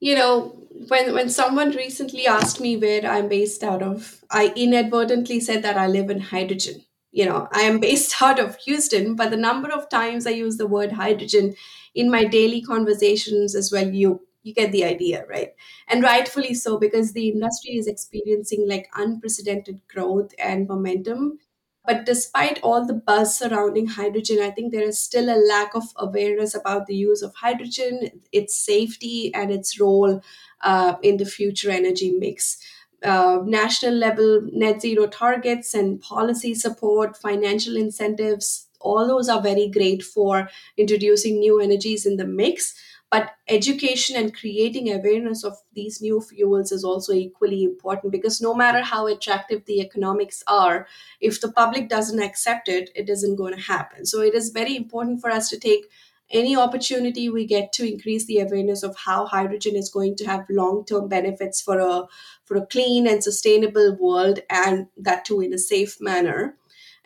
You 0.00 0.14
know 0.14 0.64
when 0.88 1.14
when 1.14 1.28
someone 1.28 1.70
recently 1.70 2.26
asked 2.26 2.60
me 2.60 2.76
where 2.76 3.06
i'm 3.06 3.28
based 3.28 3.62
out 3.62 3.82
of 3.82 4.24
i 4.30 4.52
inadvertently 4.56 5.40
said 5.40 5.62
that 5.62 5.76
i 5.76 5.86
live 5.86 6.10
in 6.10 6.20
hydrogen. 6.20 6.84
You 7.12 7.26
know 7.26 7.48
i 7.52 7.62
am 7.62 7.78
based 7.88 8.20
out 8.20 8.40
of 8.40 8.56
houston 8.56 9.14
but 9.14 9.30
the 9.30 9.36
number 9.36 9.70
of 9.70 9.88
times 9.88 10.26
i 10.26 10.30
use 10.30 10.56
the 10.56 10.66
word 10.66 10.92
hydrogen 10.92 11.54
in 11.94 12.10
my 12.10 12.24
daily 12.24 12.60
conversations 12.62 13.54
as 13.54 13.70
well 13.72 13.88
you 13.88 14.20
you 14.42 14.52
get 14.52 14.72
the 14.72 14.84
idea 14.84 15.24
right? 15.28 15.54
And 15.88 16.02
rightfully 16.02 16.52
so 16.54 16.78
because 16.78 17.12
the 17.12 17.30
industry 17.30 17.76
is 17.78 17.86
experiencing 17.86 18.68
like 18.68 18.88
unprecedented 18.94 19.80
growth 19.88 20.32
and 20.38 20.68
momentum. 20.68 21.38
But 21.86 22.04
despite 22.06 22.60
all 22.62 22.86
the 22.86 22.94
buzz 22.94 23.36
surrounding 23.38 23.86
hydrogen 23.86 24.38
i 24.40 24.50
think 24.50 24.72
there 24.72 24.88
is 24.90 24.98
still 24.98 25.28
a 25.28 25.40
lack 25.52 25.74
of 25.74 25.84
awareness 25.96 26.54
about 26.54 26.86
the 26.86 26.96
use 26.96 27.20
of 27.22 27.34
hydrogen 27.34 28.22
its 28.32 28.56
safety 28.56 29.32
and 29.34 29.50
its 29.50 29.78
role 29.80 30.20
uh, 30.62 30.94
in 31.02 31.16
the 31.18 31.26
future 31.26 31.70
energy 31.70 32.10
mix. 32.12 32.58
Uh, 33.02 33.40
national 33.44 33.92
level 33.92 34.40
net 34.50 34.80
zero 34.80 35.06
targets 35.06 35.74
and 35.74 36.00
policy 36.00 36.54
support 36.54 37.18
financial 37.18 37.76
incentives 37.76 38.63
all 38.84 39.08
those 39.08 39.28
are 39.28 39.40
very 39.42 39.68
great 39.68 40.02
for 40.02 40.48
introducing 40.76 41.38
new 41.38 41.60
energies 41.60 42.06
in 42.06 42.16
the 42.16 42.26
mix 42.26 42.74
but 43.14 43.30
education 43.46 44.16
and 44.16 44.34
creating 44.34 44.92
awareness 44.92 45.44
of 45.44 45.56
these 45.72 46.02
new 46.02 46.20
fuels 46.20 46.72
is 46.72 46.82
also 46.82 47.12
equally 47.12 47.62
important 47.62 48.10
because 48.10 48.40
no 48.40 48.54
matter 48.54 48.80
how 48.82 49.06
attractive 49.06 49.64
the 49.66 49.80
economics 49.80 50.42
are 50.48 50.88
if 51.20 51.40
the 51.40 51.52
public 51.52 51.88
doesn't 51.88 52.20
accept 52.20 52.68
it 52.68 52.90
it 52.96 53.08
isn't 53.08 53.36
going 53.36 53.54
to 53.54 53.60
happen. 53.60 54.04
So 54.04 54.20
it 54.20 54.34
is 54.34 54.50
very 54.50 54.76
important 54.76 55.20
for 55.20 55.30
us 55.30 55.48
to 55.50 55.58
take 55.60 55.86
any 56.30 56.56
opportunity 56.56 57.28
we 57.28 57.46
get 57.46 57.72
to 57.74 57.88
increase 57.88 58.24
the 58.26 58.40
awareness 58.40 58.82
of 58.82 58.96
how 58.96 59.26
hydrogen 59.26 59.76
is 59.76 59.90
going 59.90 60.16
to 60.16 60.24
have 60.24 60.44
long-term 60.50 61.06
benefits 61.08 61.60
for 61.60 61.78
a 61.78 62.02
for 62.44 62.56
a 62.56 62.66
clean 62.66 63.06
and 63.06 63.22
sustainable 63.22 63.96
world 64.00 64.40
and 64.50 64.88
that 64.96 65.24
too 65.24 65.40
in 65.40 65.52
a 65.52 65.58
safe 65.58 66.00
manner 66.00 66.56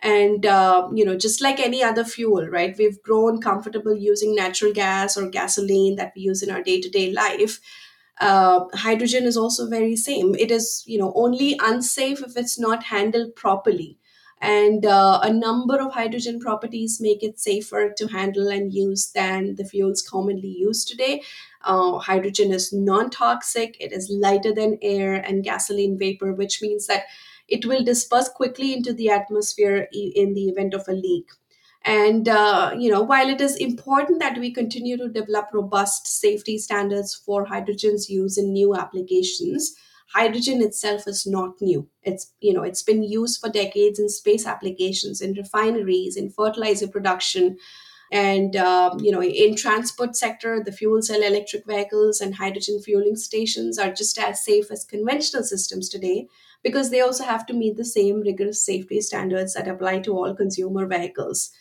and 0.01 0.45
uh, 0.45 0.87
you 0.93 1.03
know 1.05 1.17
just 1.17 1.41
like 1.41 1.59
any 1.59 1.83
other 1.83 2.03
fuel 2.03 2.47
right? 2.47 2.75
We've 2.77 3.01
grown 3.03 3.41
comfortable 3.41 3.95
using 3.95 4.35
natural 4.35 4.73
gas 4.73 5.17
or 5.17 5.29
gasoline 5.29 5.95
that 5.97 6.13
we 6.15 6.21
use 6.23 6.41
in 6.43 6.49
our 6.51 6.61
day-to-day 6.63 7.11
life. 7.11 7.59
Uh, 8.19 8.65
hydrogen 8.73 9.23
is 9.23 9.37
also 9.37 9.67
very 9.69 9.95
same. 9.95 10.35
It 10.35 10.51
is 10.51 10.83
you 10.87 10.97
know 10.99 11.13
only 11.15 11.57
unsafe 11.61 12.21
if 12.21 12.35
it's 12.37 12.59
not 12.59 12.83
handled 12.85 13.35
properly. 13.35 13.97
And 14.41 14.85
uh, 14.85 15.19
a 15.21 15.33
number 15.33 15.79
of 15.81 15.91
hydrogen 15.93 16.39
properties 16.39 16.99
make 17.01 17.23
it 17.23 17.39
safer 17.39 17.93
to 17.97 18.07
handle 18.07 18.47
and 18.47 18.73
use 18.73 19.11
than 19.11 19.55
the 19.55 19.65
fuels 19.65 20.01
commonly 20.01 20.47
used 20.47 20.87
today. 20.87 21.23
Uh, 21.61 21.97
hydrogen 21.99 22.53
is 22.53 22.71
non-toxic. 22.71 23.75
It 23.81 23.91
is 23.91 24.09
lighter 24.09 24.53
than 24.53 24.77
air 24.81 25.15
and 25.15 25.43
gasoline 25.43 25.97
vapor 25.97 26.31
which 26.33 26.61
means 26.61 26.87
that 26.87 27.03
it 27.49 27.65
will 27.65 27.83
disperse 27.83 28.29
quickly 28.29 28.73
into 28.73 28.93
the 28.93 29.09
atmosphere 29.09 29.87
in 29.91 30.33
the 30.33 30.49
event 30.49 30.73
of 30.73 30.87
a 30.87 30.93
leak. 30.93 31.27
And, 31.83 32.27
uh, 32.27 32.73
you 32.77 32.91
know, 32.91 33.01
while 33.01 33.29
it 33.29 33.39
is 33.41 33.55
important 33.55 34.19
that 34.19 34.37
we 34.37 34.51
continue 34.51 34.97
to 34.97 35.07
develop 35.07 35.47
robust 35.53 36.07
safety 36.07 36.57
standards 36.57 37.15
for 37.15 37.45
hydrogen's 37.45 38.09
use 38.09 38.37
in 38.37 38.51
new 38.51 38.75
applications, 38.75 39.73
hydrogen 40.13 40.61
itself 40.61 41.07
is 41.07 41.25
not 41.25 41.61
new. 41.61 41.87
It's, 42.03 42.33
you 42.41 42.53
know, 42.53 42.63
it's 42.63 42.83
been 42.83 43.03
used 43.03 43.39
for 43.39 43.49
decades 43.49 43.99
in 43.99 44.09
space 44.09 44.45
applications, 44.45 45.21
in 45.21 45.33
refineries, 45.33 46.17
in 46.17 46.31
fertilizer 46.31 46.87
production, 46.87 47.57
and 48.11 48.55
um, 48.55 48.99
you 48.99 49.11
know 49.11 49.23
in 49.23 49.55
transport 49.55 50.15
sector 50.15 50.61
the 50.63 50.71
fuel 50.71 51.01
cell 51.01 51.21
electric 51.21 51.65
vehicles 51.65 52.19
and 52.21 52.35
hydrogen 52.35 52.81
fueling 52.81 53.15
stations 53.15 53.77
are 53.77 53.91
just 53.91 54.17
as 54.17 54.43
safe 54.43 54.71
as 54.71 54.83
conventional 54.83 55.43
systems 55.43 55.89
today 55.89 56.27
because 56.63 56.89
they 56.89 57.01
also 57.01 57.23
have 57.23 57.45
to 57.45 57.53
meet 57.53 57.77
the 57.77 57.85
same 57.85 58.21
rigorous 58.21 58.63
safety 58.63 59.01
standards 59.01 59.53
that 59.53 59.67
apply 59.67 59.99
to 59.99 60.13
all 60.13 60.35
consumer 60.35 60.85
vehicles. 60.85 61.51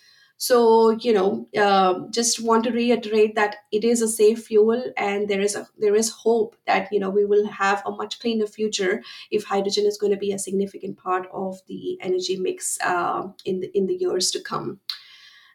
So 0.41 0.91
you 0.91 1.13
know, 1.13 1.49
uh, 1.61 2.07
just 2.11 2.41
want 2.41 2.63
to 2.65 2.71
reiterate 2.71 3.35
that 3.35 3.57
it 3.73 3.83
is 3.83 4.01
a 4.01 4.09
safe 4.09 4.45
fuel, 4.45 4.93
and 4.97 5.29
there 5.29 5.41
is 5.41 5.57
a 5.57 5.67
there 5.79 5.97
is 5.97 6.11
hope 6.11 6.55
that 6.65 6.93
you 6.93 7.01
know 7.01 7.11
we 7.11 7.25
will 7.25 7.49
have 7.49 7.83
a 7.85 7.91
much 7.91 8.21
cleaner 8.21 8.47
future 8.47 9.03
if 9.33 9.43
hydrogen 9.45 9.85
is 9.85 9.99
going 9.99 10.13
to 10.13 10.19
be 10.19 10.33
a 10.33 10.39
significant 10.39 10.97
part 10.97 11.27
of 11.33 11.61
the 11.67 11.99
energy 12.01 12.37
mix 12.37 12.79
uh, 12.85 13.27
in 13.45 13.61
the 13.61 13.77
in 13.77 13.87
the 13.87 13.97
years 13.97 14.31
to 14.31 14.41
come. 14.41 14.79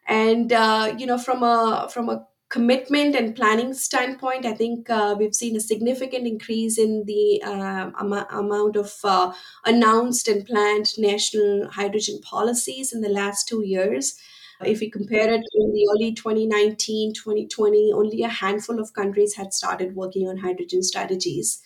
And 0.08 0.52
uh, 0.52 0.96
you 0.98 1.06
know, 1.06 1.18
from 1.18 1.44
a 1.44 1.88
from 1.92 2.10
a 2.10 2.26
commitment 2.50 3.16
and 3.16 3.36
planning 3.36 3.74
standpoint, 3.74 4.46
I 4.46 4.54
think 4.54 4.90
uh, 4.90 5.16
we've 5.18 5.34
seen 5.34 5.56
a 5.56 5.60
significant 5.60 6.28
increase 6.28 6.78
in 6.78 7.04
the 7.06 7.42
uh, 7.44 7.90
am- 8.00 8.14
amount 8.14 8.76
of 8.76 8.94
uh, 9.04 9.34
announced 9.66 10.28
and 10.28 10.46
planned 10.46 10.94
national 10.98 11.70
hydrogen 11.72 12.20
policies 12.22 12.94
in 12.94 13.02
the 13.02 13.10
last 13.10 13.48
two 13.48 13.64
years. 13.66 14.20
If 14.64 14.80
we 14.80 14.90
compare 14.90 15.34
it 15.34 15.44
in 15.56 15.74
the 15.74 15.88
early 15.94 16.14
2019, 16.14 17.14
2020, 17.14 17.92
only 17.92 18.22
a 18.24 18.30
handful 18.30 18.80
of 18.80 18.94
countries 18.94 19.36
had 19.36 19.54
started 19.54 19.96
working 19.96 20.28
on 20.28 20.38
hydrogen 20.38 20.84
strategies. 20.84 21.62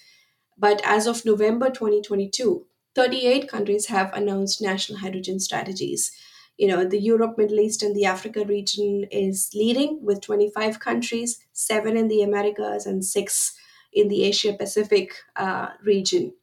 But 0.57 0.81
as 0.83 1.07
of 1.07 1.25
November 1.25 1.69
2022, 1.69 2.65
38 2.95 3.47
countries 3.49 3.87
have 3.87 4.13
announced 4.13 4.61
national 4.61 4.99
hydrogen 4.99 5.39
strategies 5.39 6.11
you 6.57 6.67
know 6.67 6.83
the 6.85 6.99
europe 6.99 7.37
middle 7.37 7.59
east 7.59 7.83
and 7.83 7.95
the 7.95 8.05
africa 8.05 8.43
region 8.45 9.03
is 9.11 9.51
leading 9.53 10.03
with 10.03 10.21
25 10.21 10.79
countries 10.79 11.45
seven 11.53 11.97
in 11.97 12.07
the 12.07 12.21
americas 12.21 12.85
and 12.85 13.05
six 13.05 13.57
in 13.93 14.07
the 14.07 14.23
asia 14.23 14.53
pacific 14.53 15.13
uh, 15.37 15.69
region. 15.83 16.33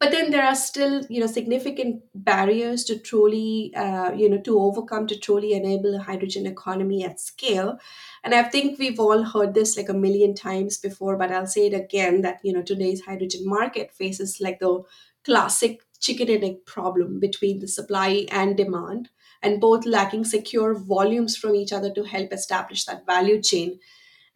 But 0.00 0.10
then 0.10 0.30
there 0.30 0.42
are 0.44 0.54
still 0.56 1.06
you 1.08 1.20
know 1.20 1.26
significant 1.26 2.02
barriers 2.14 2.84
to 2.84 2.98
truly 2.98 3.72
uh, 3.74 4.12
you 4.12 4.28
know 4.28 4.38
to 4.42 4.58
overcome 4.58 5.06
to 5.06 5.18
truly 5.18 5.52
enable 5.54 5.94
a 5.94 5.98
hydrogen 6.02 6.46
economy 6.46 7.04
at 7.04 7.20
scale. 7.20 7.78
And 8.22 8.34
i 8.34 8.42
think 8.42 8.78
we've 8.78 9.00
all 9.00 9.22
heard 9.22 9.54
this 9.54 9.76
like 9.76 9.88
a 9.88 9.94
million 9.94 10.34
times 10.34 10.76
before 10.78 11.16
but 11.16 11.30
i'll 11.32 11.46
say 11.46 11.66
it 11.68 11.74
again 11.74 12.20
that 12.22 12.40
you 12.42 12.52
know 12.52 12.62
today's 12.62 13.02
hydrogen 13.04 13.46
market 13.46 13.92
faces 13.92 14.40
like 14.40 14.58
the 14.60 14.82
classic 15.24 15.83
chicken 16.04 16.28
and 16.28 16.44
egg 16.44 16.66
problem 16.66 17.18
between 17.18 17.60
the 17.60 17.68
supply 17.68 18.26
and 18.30 18.56
demand 18.56 19.08
and 19.42 19.60
both 19.60 19.86
lacking 19.86 20.24
secure 20.24 20.74
volumes 20.74 21.36
from 21.36 21.54
each 21.54 21.72
other 21.72 21.92
to 21.92 22.04
help 22.04 22.32
establish 22.32 22.84
that 22.84 23.06
value 23.06 23.40
chain. 23.40 23.78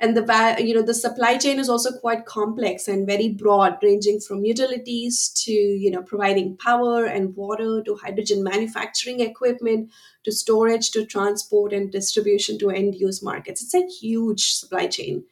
And 0.01 0.17
the 0.17 0.57
you 0.61 0.75
know 0.75 0.83
the 0.83 0.95
supply 0.95 1.37
chain 1.39 1.59
is 1.59 1.69
also 1.69 1.99
quite 1.99 2.25
complex 2.25 2.87
and 2.87 3.07
very 3.07 3.31
broad 3.31 3.79
ranging 3.83 4.21
from 4.21 4.45
utilities 4.45 5.29
to 5.45 5.53
you 5.53 5.91
know 5.91 6.03
providing 6.03 6.57
power 6.57 7.05
and 7.05 7.35
water 7.35 7.83
to 7.83 7.97
hydrogen 7.97 8.45
manufacturing 8.45 9.19
equipment 9.21 9.91
to 10.25 10.31
storage 10.31 10.93
to 10.93 11.05
transport 11.05 11.73
and 11.73 11.91
distribution 11.91 12.59
to 12.61 12.71
end 12.71 12.95
use 12.95 13.25
markets. 13.25 13.61
It's 13.61 13.75
a 13.75 13.89
huge 14.01 14.53
supply 14.55 14.87
chain 14.87 15.25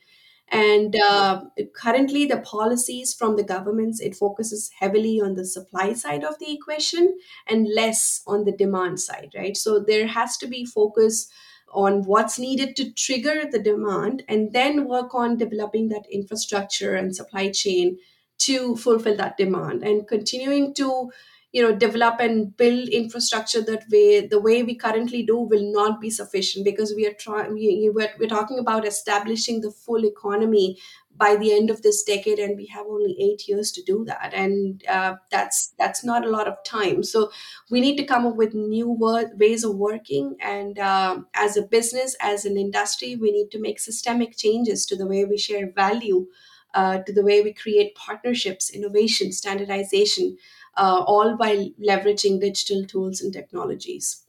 and 0.48 0.94
uh, 0.96 1.42
currently 1.74 2.24
the 2.24 2.38
policies 2.38 3.12
from 3.12 3.37
the 3.37 3.42
governments 3.42 4.00
it 4.00 4.14
focuses 4.14 4.70
heavily 4.78 5.20
on 5.20 5.35
the 5.35 5.44
supply 5.44 5.92
side 5.92 6.22
of 6.24 6.38
the 6.38 6.52
equation 6.52 7.18
and 7.48 7.66
less 7.74 8.22
on 8.26 8.44
the 8.44 8.52
demand 8.52 9.00
side 9.00 9.30
right? 9.37 9.56
So 9.56 9.80
there 9.80 10.06
has 10.06 10.37
to 10.38 10.46
be 10.46 10.64
focus 10.64 11.28
on 11.72 12.04
what's 12.04 12.38
needed 12.38 12.76
to 12.76 12.92
trigger 12.92 13.42
the 13.50 13.59
demand 13.59 14.22
and 14.28 14.52
then 14.52 14.87
work 14.88 15.14
on 15.14 15.37
developing 15.37 15.88
that 15.88 16.06
infrastructure 16.11 16.94
and 16.94 17.14
supply 17.14 17.50
chain 17.50 17.98
to 18.38 18.76
fulfill 18.76 19.16
that 19.16 19.37
demand 19.37 19.82
and 19.82 20.06
continuing 20.06 20.72
to 20.74 21.11
you 21.57 21.62
know 21.62 21.75
develop 21.75 22.21
and 22.21 22.57
build 22.62 22.88
infrastructure 23.01 23.62
that 23.62 23.85
way 23.90 24.27
the 24.27 24.40
way 24.47 24.62
we 24.62 24.75
currently 24.75 25.23
do 25.31 25.37
will 25.38 25.66
not 25.73 26.01
be 26.01 26.11
sufficient 26.11 26.64
because 26.64 26.95
we 26.95 27.07
are 27.07 27.14
trying 27.14 27.55
we, 27.55 27.90
we're, 27.95 28.12
we're 28.19 28.29
talking 28.29 28.59
about 28.59 28.87
establishing 28.87 29.61
the 29.62 29.71
full 29.71 30.05
economy 30.05 30.79
by 31.19 31.35
the 31.37 31.51
end 31.53 31.71
of 31.71 31.81
this 31.81 32.03
decade 32.03 32.38
and 32.38 32.59
we 32.59 32.66
have 32.66 32.87
only 32.87 33.16
eight 33.19 33.49
years 33.49 33.73
to 33.73 33.83
do 33.83 34.05
that. 34.05 34.35
And 34.35 34.85
uh, 34.87 35.16
that's 35.31 35.69
that's 35.79 36.05
not 36.05 36.27
a 36.27 36.29
lot 36.31 36.47
of 36.47 36.62
time. 36.62 37.03
So 37.03 37.31
we 37.71 37.81
need 37.81 37.97
to 37.97 38.05
come 38.05 38.27
up 38.27 38.37
with 38.37 38.53
new 38.55 38.88
wor- 38.90 39.31
ways 39.37 39.64
of 39.64 39.77
working 39.77 40.37
and 40.40 40.79
uh, 40.79 41.21
as 41.35 41.57
a 41.57 41.62
business 41.62 42.16
as 42.21 42.45
an 42.45 42.59
industry 42.59 43.16
we 43.16 43.33
need 43.33 43.51
to 43.53 43.59
make 43.61 43.79
systemic 43.81 44.37
changes 44.37 44.85
to 44.87 44.97
the 44.97 45.07
way 45.07 45.25
we 45.25 45.38
share 45.38 45.71
value 45.73 46.27
uh, 46.75 46.99
to 46.99 47.12
the 47.12 47.23
way 47.23 47.40
we 47.42 47.53
create 47.53 47.95
partnerships 47.95 48.71
innovation 48.71 49.33
standardization 49.33 50.37
uh, 50.76 51.02
all 51.06 51.36
while 51.36 51.68
leveraging 51.80 52.40
digital 52.40 52.84
tools 52.84 53.20
and 53.20 53.32
technologies 53.32 54.26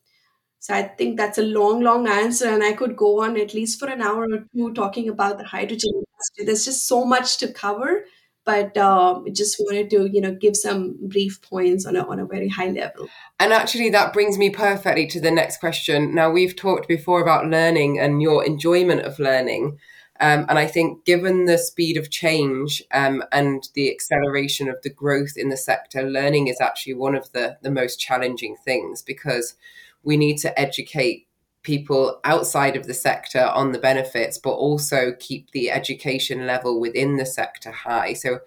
so 0.68 0.74
I 0.74 0.84
think 0.84 1.18
that's 1.18 1.38
a 1.38 1.44
long, 1.44 1.82
long 1.82 2.08
answer, 2.08 2.50
and 2.50 2.62
I 2.62 2.74
could 2.74 2.98
go 2.98 3.24
on 3.24 3.38
at 3.38 3.54
least 3.54 3.80
for 3.80 3.88
an 3.88 4.02
hour 4.02 4.24
or 4.24 4.46
two 4.54 4.74
talking 4.74 5.08
about 5.08 5.38
the 5.38 5.46
hydrogen 5.46 5.92
industry. 5.94 6.46
There's 6.46 6.66
just 6.66 6.88
so 6.88 7.06
much 7.06 7.38
to 7.38 7.54
cover, 7.54 8.04
but 8.44 8.76
um, 8.76 9.26
just 9.34 9.58
wanted 9.60 9.90
to, 9.92 10.10
you 10.12 10.20
know, 10.20 10.34
give 10.34 10.58
some 10.58 10.98
brief 11.08 11.42
points 11.42 11.86
on 11.86 11.96
a 11.96 12.06
on 12.06 12.20
a 12.20 12.26
very 12.26 12.50
high 12.50 12.70
level. 12.70 13.08
And 13.40 13.54
actually, 13.54 13.92
that 13.92 14.12
brings 14.14 14.38
me 14.38 14.50
perfectly 14.50 15.08
to 15.08 15.22
the 15.22 15.32
next 15.32 15.62
question. 15.62 16.14
Now, 16.16 16.32
we've 16.32 16.56
talked 16.56 16.88
before 16.88 17.22
about 17.22 17.48
learning 17.48 18.00
and 18.00 18.22
your 18.22 18.44
enjoyment 18.44 19.02
of 19.02 19.20
learning. 19.20 19.80
Um, 20.20 20.46
and 20.50 20.58
I 20.58 20.66
think, 20.66 21.06
given 21.06 21.46
the 21.46 21.58
speed 21.58 21.98
of 21.98 22.10
change 22.10 22.82
um, 22.92 23.24
and 23.32 23.68
the 23.76 23.92
acceleration 23.92 24.68
of 24.68 24.82
the 24.82 24.90
growth 24.90 25.34
in 25.38 25.50
the 25.50 25.58
sector, 25.58 26.04
learning 26.04 26.48
is 26.48 26.60
actually 26.60 26.96
one 26.96 27.16
of 27.16 27.32
the, 27.34 27.58
the 27.62 27.72
most 27.72 28.00
challenging 28.00 28.56
things 28.66 29.02
because 29.02 29.56
we 30.04 30.18
need 30.18 30.38
to 30.38 30.60
educate 30.60 31.28
people 31.64 32.20
outside 32.24 32.76
of 32.76 32.88
the 32.88 32.94
sector 32.94 33.46
on 33.46 33.74
the 33.74 33.80
benefits, 33.80 34.38
but 34.38 34.52
also 34.52 35.14
keep 35.20 35.52
the 35.52 35.70
education 35.70 36.48
level 36.48 36.80
within 36.80 37.18
the 37.18 37.26
sector 37.26 37.72
high. 37.72 38.14
So, 38.14 38.40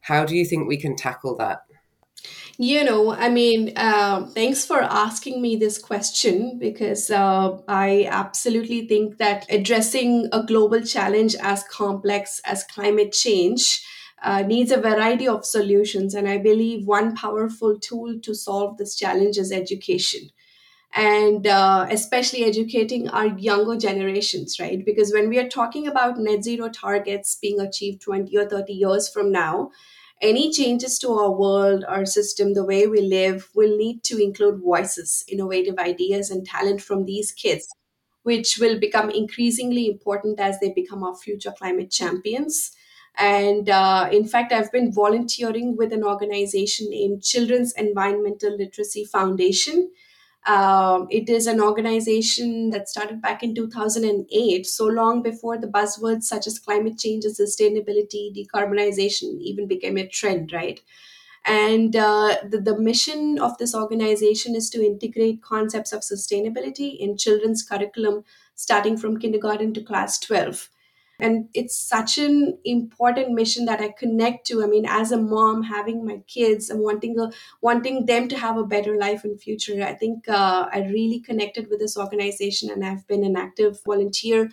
how 0.00 0.24
do 0.24 0.36
you 0.36 0.44
think 0.44 0.68
we 0.68 0.76
can 0.76 0.94
tackle 0.94 1.36
that? 1.38 1.65
You 2.58 2.84
know, 2.84 3.12
I 3.12 3.28
mean, 3.28 3.72
uh, 3.76 4.26
thanks 4.28 4.64
for 4.64 4.80
asking 4.82 5.42
me 5.42 5.56
this 5.56 5.76
question 5.76 6.58
because 6.58 7.10
uh, 7.10 7.58
I 7.68 8.08
absolutely 8.10 8.86
think 8.88 9.18
that 9.18 9.44
addressing 9.50 10.28
a 10.32 10.42
global 10.42 10.80
challenge 10.80 11.34
as 11.42 11.64
complex 11.64 12.40
as 12.46 12.64
climate 12.64 13.12
change 13.12 13.84
uh, 14.22 14.40
needs 14.40 14.70
a 14.70 14.80
variety 14.80 15.28
of 15.28 15.44
solutions. 15.44 16.14
And 16.14 16.26
I 16.26 16.38
believe 16.38 16.86
one 16.86 17.14
powerful 17.14 17.78
tool 17.78 18.18
to 18.20 18.34
solve 18.34 18.78
this 18.78 18.96
challenge 18.96 19.36
is 19.36 19.52
education 19.52 20.30
and 20.94 21.46
uh, 21.46 21.86
especially 21.90 22.44
educating 22.44 23.08
our 23.10 23.26
younger 23.26 23.76
generations, 23.76 24.58
right? 24.58 24.84
Because 24.84 25.12
when 25.12 25.28
we 25.28 25.38
are 25.38 25.48
talking 25.48 25.86
about 25.86 26.18
net 26.18 26.44
zero 26.44 26.68
targets 26.70 27.36
being 27.40 27.60
achieved 27.60 28.00
20 28.00 28.36
or 28.36 28.48
30 28.48 28.72
years 28.72 29.08
from 29.08 29.30
now, 29.30 29.70
any 30.22 30.50
changes 30.50 30.98
to 31.00 31.12
our 31.12 31.30
world, 31.30 31.84
our 31.86 32.06
system, 32.06 32.54
the 32.54 32.64
way 32.64 32.86
we 32.86 33.00
live 33.00 33.50
will 33.54 33.76
need 33.76 34.02
to 34.04 34.18
include 34.22 34.60
voices, 34.62 35.24
innovative 35.28 35.78
ideas, 35.78 36.30
and 36.30 36.46
talent 36.46 36.80
from 36.80 37.04
these 37.04 37.32
kids, 37.32 37.68
which 38.22 38.58
will 38.58 38.78
become 38.80 39.10
increasingly 39.10 39.86
important 39.88 40.40
as 40.40 40.58
they 40.60 40.70
become 40.72 41.02
our 41.04 41.16
future 41.16 41.52
climate 41.56 41.90
champions. 41.90 42.72
And 43.18 43.68
uh, 43.70 44.08
in 44.12 44.26
fact, 44.26 44.52
I've 44.52 44.72
been 44.72 44.92
volunteering 44.92 45.76
with 45.76 45.92
an 45.92 46.04
organization 46.04 46.90
named 46.90 47.22
Children's 47.22 47.72
Environmental 47.74 48.56
Literacy 48.56 49.04
Foundation 49.04 49.90
um, 50.46 51.08
it 51.10 51.28
is 51.28 51.46
an 51.46 51.60
organization 51.60 52.70
that 52.70 52.88
started 52.88 53.20
back 53.20 53.42
in 53.42 53.54
2008, 53.54 54.66
so 54.66 54.86
long 54.86 55.22
before 55.22 55.58
the 55.58 55.66
buzzwords 55.66 56.22
such 56.22 56.46
as 56.46 56.58
climate 56.58 56.98
change 56.98 57.24
and 57.24 57.34
sustainability, 57.34 58.32
decarbonization 58.32 59.40
even 59.40 59.66
became 59.66 59.96
a 59.96 60.06
trend, 60.06 60.52
right? 60.52 60.80
And 61.44 61.94
uh, 61.94 62.36
the, 62.48 62.60
the 62.60 62.78
mission 62.78 63.38
of 63.38 63.58
this 63.58 63.74
organization 63.74 64.54
is 64.54 64.70
to 64.70 64.84
integrate 64.84 65.42
concepts 65.42 65.92
of 65.92 66.00
sustainability 66.00 66.96
in 66.98 67.16
children's 67.16 67.62
curriculum 67.62 68.24
starting 68.54 68.96
from 68.96 69.18
kindergarten 69.18 69.74
to 69.74 69.82
class 69.82 70.18
12 70.18 70.70
and 71.18 71.48
it's 71.54 71.76
such 71.76 72.18
an 72.18 72.58
important 72.64 73.30
mission 73.32 73.64
that 73.64 73.80
i 73.80 73.88
connect 73.90 74.46
to. 74.46 74.62
I 74.62 74.66
mean 74.66 74.86
as 74.86 75.12
a 75.12 75.16
mom 75.20 75.62
having 75.62 76.04
my 76.04 76.18
kids 76.26 76.70
and 76.70 76.80
wanting 76.80 77.18
a, 77.18 77.30
wanting 77.60 78.06
them 78.06 78.28
to 78.28 78.36
have 78.38 78.56
a 78.56 78.64
better 78.66 78.96
life 78.96 79.24
in 79.24 79.38
future 79.38 79.82
i 79.82 79.94
think 79.94 80.28
uh, 80.28 80.68
i 80.72 80.80
really 80.96 81.20
connected 81.20 81.68
with 81.70 81.78
this 81.80 81.96
organization 81.96 82.70
and 82.70 82.84
i've 82.84 83.06
been 83.06 83.24
an 83.24 83.36
active 83.36 83.80
volunteer 83.84 84.50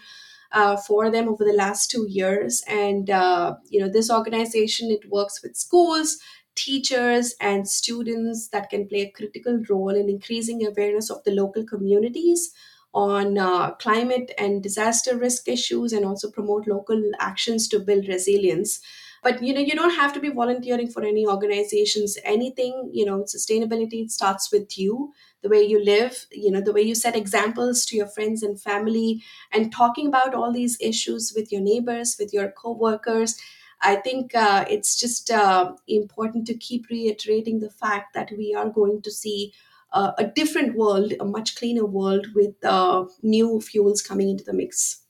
uh, 0.52 0.78
for 0.78 1.10
them 1.10 1.28
over 1.28 1.44
the 1.44 1.54
last 1.54 1.90
two 1.90 2.06
years. 2.08 2.64
And 2.68 3.10
uh, 3.10 3.56
you 3.70 3.80
know 3.80 3.90
this 3.90 4.12
organization 4.12 4.92
it 4.92 5.10
works 5.10 5.42
with 5.44 5.56
schools 5.56 6.20
teachers 6.56 7.34
and 7.42 7.68
students 7.68 8.50
that 8.50 8.70
can 8.70 8.88
play 8.88 9.02
a 9.02 9.10
critical 9.12 9.60
role 9.68 9.90
in 9.90 10.08
increasing 10.08 10.64
awareness 10.64 11.10
of 11.10 11.24
the 11.24 11.32
local 11.32 11.66
communities 11.66 12.54
on 12.94 13.38
uh, 13.38 13.72
climate 13.76 14.32
and 14.38 14.62
disaster 14.62 15.18
risk 15.18 15.48
issues 15.48 15.94
and 15.94 16.06
also 16.06 16.30
promote 16.30 16.68
local 16.68 17.02
actions 17.20 17.68
to 17.70 17.80
build 17.80 18.08
resilience. 18.08 18.80
But 19.24 19.42
you 19.42 19.54
know 19.54 19.62
you 19.62 19.74
don't 19.74 19.96
have 19.96 20.14
to 20.14 20.20
be 20.20 20.30
volunteering 20.30 20.90
for 20.90 21.04
any 21.04 21.26
organizations. 21.26 22.18
Anything 22.24 22.90
you 22.94 23.06
know 23.06 23.24
sustainability 23.24 24.10
starts 24.12 24.52
with 24.52 24.78
you 24.78 25.14
the 25.42 25.50
way 25.50 25.62
you 25.64 25.84
live 25.84 26.26
you 26.32 26.50
know 26.52 26.62
the 26.62 26.72
way 26.72 26.82
you 26.82 26.96
set 26.96 27.16
examples 27.18 27.86
to 27.86 27.98
your 27.98 28.08
friends 28.08 28.44
and 28.44 28.62
family 28.62 29.22
and 29.52 29.74
talking 29.74 30.08
about 30.08 30.34
all 30.34 30.54
these 30.54 30.78
issues 30.80 31.34
with 31.36 31.52
your 31.52 31.62
neighbors 31.62 32.16
with 32.20 32.34
your 32.34 32.52
co-workers. 32.52 33.36
I 33.82 33.98
think 33.98 34.34
uh, 34.34 34.66
it's 34.70 34.96
just 34.98 35.30
uh, 35.30 35.74
important 35.88 36.48
to 36.48 36.54
keep 36.54 36.88
reiterating 36.90 37.60
the 37.60 37.70
fact 37.70 38.14
that 38.14 38.32
we 38.38 38.54
are 38.56 38.70
going 38.70 39.02
to 39.02 39.12
see 39.12 39.54
uh, 39.94 40.12
a 40.18 40.26
different 40.26 40.76
world, 40.76 41.14
a 41.20 41.26
much 41.26 41.56
cleaner 41.56 41.86
world 41.86 42.28
with 42.36 42.54
uh, 42.64 43.06
new 43.22 43.62
fuels 43.62 44.02
coming 44.02 44.30
into 44.30 44.44
the 44.44 44.54
mix. 44.54 45.04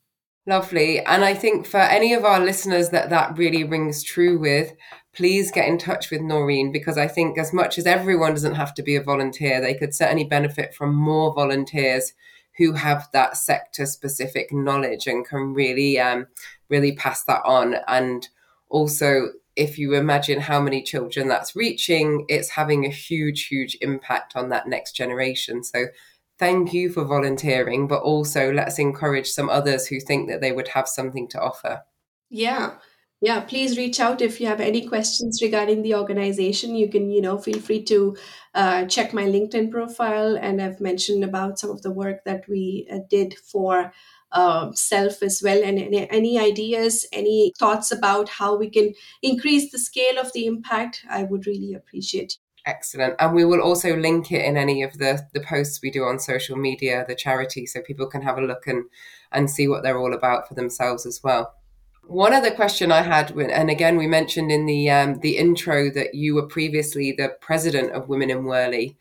Lovely. 0.46 1.00
And 1.00 1.24
I 1.24 1.34
think 1.34 1.66
for 1.66 1.80
any 1.80 2.14
of 2.14 2.26
our 2.26 2.40
listeners 2.42 2.90
that 2.90 3.10
that 3.10 3.38
really 3.38 3.64
rings 3.64 4.04
true 4.04 4.38
with, 4.38 4.74
please 5.14 5.52
get 5.52 5.70
in 5.70 5.78
touch 5.78 6.12
with 6.12 6.20
Noureen 6.20 6.74
because 6.74 6.98
I 6.98 7.08
think 7.08 7.38
as 7.38 7.54
much 7.54 7.78
as 7.78 7.86
everyone 7.86 8.32
doesn't 8.32 8.56
have 8.56 8.74
to 8.76 8.84
be 8.84 8.96
a 8.98 9.04
volunteer, 9.04 9.62
they 9.62 9.74
could 9.74 9.94
certainly 9.94 10.26
benefit 10.26 10.76
from 10.76 10.94
more 10.94 11.34
volunteers 11.34 12.14
who 12.58 12.74
have 12.74 13.08
that 13.14 13.38
sector 13.38 13.86
specific 13.86 14.52
knowledge 14.52 15.08
and 15.08 15.26
can 15.26 15.54
really 15.54 15.98
um, 15.98 16.28
really 16.70 16.94
pass 16.94 17.24
that 17.24 17.42
on 17.46 17.76
and 17.88 18.28
also 18.70 19.30
if 19.56 19.78
you 19.78 19.94
imagine 19.94 20.40
how 20.40 20.60
many 20.60 20.82
children 20.82 21.28
that's 21.28 21.56
reaching, 21.56 22.26
it's 22.28 22.50
having 22.50 22.86
a 22.86 22.90
huge, 22.90 23.48
huge 23.48 23.78
impact 23.82 24.36
on 24.36 24.50
that 24.50 24.68
next 24.68 24.94
generation. 24.94 25.64
So 25.64 25.86
thank 26.40 26.74
you 26.74 26.90
for 26.90 27.06
volunteering, 27.06 27.88
but 27.88 28.02
also 28.02 28.52
let's 28.52 28.80
encourage 28.80 29.28
some 29.30 29.50
others 29.50 29.88
who 29.88 30.00
think 30.00 30.30
that 30.30 30.42
they 30.42 30.52
would 30.52 30.70
have 30.70 30.88
something 30.88 31.28
to 31.30 31.42
offer. 31.42 31.84
Yeah. 32.30 32.74
yeah 33.22 33.42
please 33.42 33.78
reach 33.78 34.00
out 34.00 34.22
if 34.22 34.42
you 34.42 34.48
have 34.48 34.60
any 34.60 34.88
questions 34.88 35.40
regarding 35.42 35.84
the 35.84 35.96
organization 35.96 36.76
you 36.76 36.90
can 36.90 37.12
you 37.12 37.22
know 37.22 37.38
feel 37.38 37.60
free 37.60 37.84
to 37.84 38.18
uh, 38.56 38.86
check 38.86 39.14
my 39.14 39.24
linkedin 39.24 39.70
profile 39.70 40.36
and 40.36 40.60
i've 40.60 40.82
mentioned 40.82 41.24
about 41.24 41.60
some 41.60 41.70
of 41.70 41.84
the 41.84 41.92
work 41.92 42.24
that 42.26 42.44
we 42.50 42.88
uh, 42.92 42.98
did 43.10 43.38
for 43.38 43.94
um, 44.34 44.74
CELF 44.74 45.22
as 45.22 45.42
well 45.44 45.64
and 45.64 45.80
any, 45.80 46.40
ideas 46.40 47.06
any 47.14 47.54
thoughts 47.58 47.92
about 47.92 48.30
how 48.30 48.56
we 48.56 48.70
can 48.70 48.94
increase 49.22 49.72
the 49.72 49.80
scale 49.80 50.18
of 50.20 50.34
the 50.34 50.46
impact 50.46 51.06
i 51.10 51.24
would 51.24 51.46
really 51.46 51.74
appreciate 51.74 52.38
Excellent. 52.66 53.16
And 53.20 53.34
we 53.34 53.44
will 53.44 53.62
also 53.62 53.96
link 53.96 54.32
it 54.32 54.46
in 54.46 54.56
any 54.56 54.84
of 54.84 54.98
the, 54.98 55.28
the 55.34 55.42
posts 55.42 55.82
we 55.84 55.92
do 55.92 56.06
on 56.06 56.18
social 56.18 56.56
media, 56.56 57.04
the 57.08 57.16
charity, 57.16 57.66
so 57.66 57.82
people 57.82 58.08
can 58.08 58.22
have 58.22 58.38
a 58.38 58.42
look 58.42 58.68
and, 58.68 58.86
and 59.34 59.50
see 59.50 59.68
what 59.68 59.84
they're 59.84 59.98
all 59.98 60.14
about 60.14 60.48
for 60.48 60.54
themselves 60.54 61.06
as 61.06 61.22
well. 61.22 61.54
One 62.06 62.34
other 62.34 62.52
question 62.52 62.92
I 62.92 63.02
had, 63.02 63.32
and 63.32 63.70
again, 63.70 63.98
we 63.98 64.08
mentioned 64.08 64.52
in 64.52 64.66
the 64.66 64.90
um, 64.90 65.20
the 65.20 65.38
intro 65.38 65.90
that 65.92 66.16
you 66.16 66.36
were 66.36 66.48
previously 66.48 67.14
the 67.14 67.36
president 67.40 67.92
of 67.94 68.10
Women 68.10 68.30
in 68.30 68.44
Worley, 68.44 68.98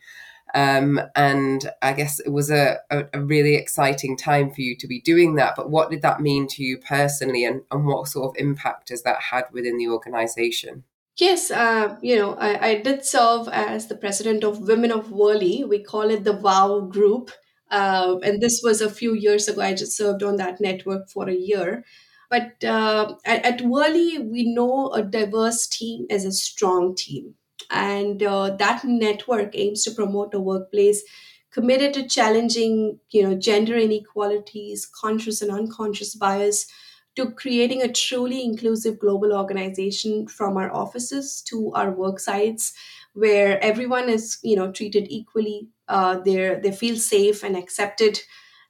um, 0.55 1.01
and 1.17 1.71
I 1.81 1.95
guess 1.95 2.21
it 2.21 2.31
was 2.31 2.51
a, 2.51 2.79
a, 2.91 3.05
a, 3.15 3.21
really 3.23 3.55
exciting 3.55 4.17
time 4.17 4.51
for 4.51 4.61
you 4.61 4.77
to 4.77 4.87
be 4.87 5.01
doing 5.01 5.37
that. 5.37 5.55
But 5.57 5.71
what 5.71 5.91
did 5.91 6.03
that 6.03 6.21
mean 6.21 6.47
to 6.49 6.63
you 6.63 6.79
personally, 6.79 7.45
and, 7.45 7.63
and 7.71 7.87
what 7.87 8.09
sort 8.09 8.29
of 8.29 8.41
impact 8.41 8.91
has 8.91 9.03
that 9.03 9.21
had 9.21 9.45
within 9.53 9.79
the 9.79 9.89
organization? 9.89 10.85
Yes, 11.17 11.51
uh, 11.51 11.97
you 12.03 12.17
know, 12.17 12.35
I, 12.35 12.69
I 12.69 12.75
did 12.81 13.05
serve 13.05 13.49
as 13.49 13.87
the 13.87 13.97
president 13.97 14.45
of 14.45 14.61
Women 14.61 14.93
of 14.93 15.11
Worley. 15.11 15.65
We 15.65 15.83
call 15.83 16.11
it 16.11 16.25
the 16.25 16.33
WOW 16.33 16.81
group. 16.81 17.31
Uh, 17.71 18.19
and 18.23 18.43
this 18.43 18.61
was 18.63 18.83
a 18.83 18.91
few 18.91 19.15
years 19.15 19.49
ago. 19.49 19.63
I 19.63 19.75
just 19.75 19.97
served 19.97 20.23
on 20.23 20.37
that 20.37 20.61
network 20.61 21.09
for 21.09 21.29
a 21.29 21.35
year. 21.35 21.85
But 22.29 22.65
uh, 22.65 23.15
at, 23.25 23.45
at 23.45 23.61
Worley, 23.63 24.19
we 24.19 24.55
know 24.55 24.91
a 24.93 25.03
diverse 25.03 25.67
team 25.67 26.07
is 26.09 26.25
a 26.25 26.33
strong 26.33 26.95
team. 26.95 27.35
And 27.71 28.23
uh, 28.23 28.57
that 28.57 28.85
network 28.85 29.51
aims 29.55 29.85
to 29.85 29.91
promote 29.93 30.35
a 30.35 30.41
workplace 30.41 31.03
committed 31.51 31.93
to 31.95 32.09
challenging, 32.09 32.99
you 33.11 33.23
know, 33.23 33.35
gender 33.35 33.77
inequalities, 33.77 34.87
conscious 34.87 35.43
and 35.43 35.51
unconscious 35.51 36.15
bias, 36.15 36.67
to 37.15 37.31
creating 37.33 37.83
a 37.83 37.93
truly 37.93 38.43
inclusive 38.43 38.99
global 38.99 39.35
organization 39.35 40.27
from 40.27 40.57
our 40.57 40.73
offices 40.73 41.43
to 41.43 41.71
our 41.75 41.91
work 41.91 42.19
sites 42.19 42.73
where 43.13 43.63
everyone 43.63 44.09
is 44.09 44.39
you 44.43 44.57
know 44.57 44.73
treated 44.73 45.07
equally 45.11 45.69
uh, 45.89 46.19
they 46.21 46.59
they 46.63 46.73
feel 46.73 46.97
safe 46.97 47.43
and 47.45 47.55
accepted 47.55 48.19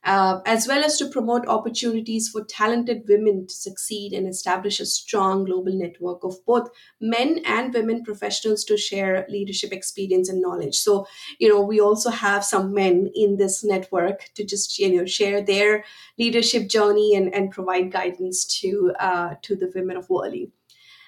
uh, 0.05 0.39
as 0.45 0.67
well 0.67 0.83
as 0.83 0.97
to 0.97 1.07
promote 1.07 1.47
opportunities 1.47 2.29
for 2.29 2.43
talented 2.43 3.03
women 3.07 3.47
to 3.47 3.53
succeed 3.53 4.13
and 4.13 4.27
establish 4.27 4.79
a 4.79 4.85
strong 4.85 5.45
global 5.45 5.73
network 5.73 6.23
of 6.23 6.35
both 6.45 6.69
men 6.99 7.39
and 7.45 7.73
women 7.73 8.03
professionals 8.03 8.63
to 8.65 8.77
share 8.77 9.25
leadership 9.29 9.71
experience 9.71 10.29
and 10.29 10.41
knowledge. 10.41 10.75
So, 10.75 11.07
you 11.39 11.47
know, 11.47 11.61
we 11.61 11.79
also 11.79 12.09
have 12.09 12.43
some 12.43 12.73
men 12.73 13.11
in 13.15 13.37
this 13.37 13.63
network 13.63 14.29
to 14.35 14.43
just, 14.43 14.77
you 14.79 14.97
know, 14.97 15.05
share 15.05 15.41
their 15.41 15.83
leadership 16.17 16.67
journey 16.67 17.15
and, 17.15 17.33
and 17.33 17.51
provide 17.51 17.91
guidance 17.91 18.45
to 18.61 18.93
uh, 18.99 19.35
to 19.41 19.55
the 19.55 19.71
women 19.73 19.97
of 19.97 20.09
Worley 20.09 20.51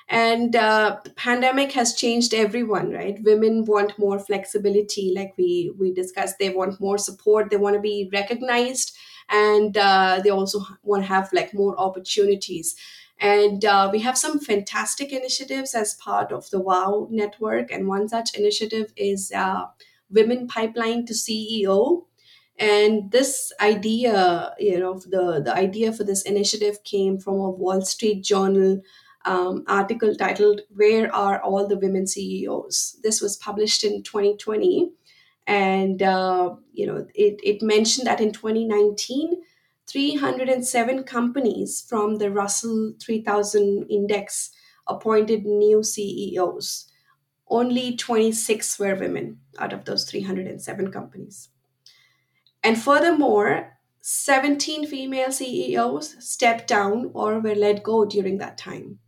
and 0.08 0.56
uh, 0.56 1.00
the 1.04 1.10
pandemic 1.12 1.72
has 1.72 1.96
changed 1.96 2.34
everyone 2.34 2.92
right? 2.92 3.22
Women 3.24 3.66
want 3.66 3.98
more 3.98 4.20
flexibility 4.20 5.14
like 5.16 5.34
we 5.38 5.72
we 5.80 5.94
discussed. 5.94 6.38
They 6.40 6.50
want 6.50 6.80
more 6.80 6.98
support. 6.98 7.50
They 7.50 7.58
want 7.58 7.76
to 7.76 7.82
be 7.82 8.10
recognized. 8.14 8.96
And 9.30 9.76
uh, 9.76 10.22
they 10.24 10.30
also 10.30 10.62
want 10.84 11.04
to 11.04 11.08
have 11.08 11.34
like 11.34 11.54
more 11.54 11.80
opportunities. 11.80 12.76
And 13.20 13.64
uh, 13.66 13.90
we 13.92 14.00
have 14.00 14.18
some 14.18 14.40
fantastic 14.40 15.12
initiatives 15.12 15.74
as 15.74 15.96
part 15.96 16.32
of 16.32 16.50
the 16.52 16.60
wow 16.60 17.08
network. 17.10 17.72
And 17.72 17.88
one 17.88 18.08
such 18.08 18.36
initiative 18.38 18.94
is 18.96 19.32
uh, 19.36 19.66
women 20.12 20.48
pipeline 20.48 21.06
to 21.08 21.14
ceo 21.14 22.06
and 22.58 23.12
this 23.12 23.52
idea 23.60 24.54
you 24.60 24.80
know 24.80 24.94
the 25.00 25.42
the 25.44 25.54
idea 25.54 25.92
for 25.92 26.04
this 26.04 26.22
initiative 26.22 26.84
came 26.84 27.18
from 27.18 27.34
a 27.36 27.50
wall 27.50 27.82
street 27.82 28.24
journal 28.24 28.82
um, 29.26 29.64
article 29.68 30.16
titled 30.16 30.62
Where 30.76 31.14
Are 31.14 31.42
All 31.42 31.68
the 31.68 31.78
Women 31.78 32.08
CEOs? 32.08 33.00
This 33.04 33.22
was 33.22 33.38
published 33.38 33.84
in 33.84 34.04
2020. 34.04 34.92
And, 35.48 36.02
uh, 36.02 36.56
you 36.74 36.88
know, 36.88 37.08
it, 37.14 37.40
it 37.44 37.62
mentioned 37.62 38.08
that 38.08 38.22
in 38.22 38.32
2019, 38.32 39.42
307 39.88 41.04
companies 41.04 41.86
from 41.88 42.18
the 42.18 42.32
Russell 42.32 42.94
3000 43.00 43.86
index 43.90 44.52
appointed 44.88 45.46
new 45.46 45.84
CEOs. 45.84 46.92
Only 47.48 47.96
26 47.96 48.80
were 48.80 48.96
women 48.96 49.40
out 49.60 49.74
of 49.74 49.86
those 49.86 50.10
307 50.10 50.92
companies. 50.92 51.50
And 52.64 52.82
furthermore, 52.82 53.78
17 54.02 54.88
female 54.88 55.32
CEOs 55.32 56.16
stepped 56.20 56.68
down 56.68 57.12
or 57.14 57.40
were 57.40 57.56
let 57.56 57.84
go 57.84 58.06
during 58.06 58.40
that 58.40 58.58
time 58.58 59.00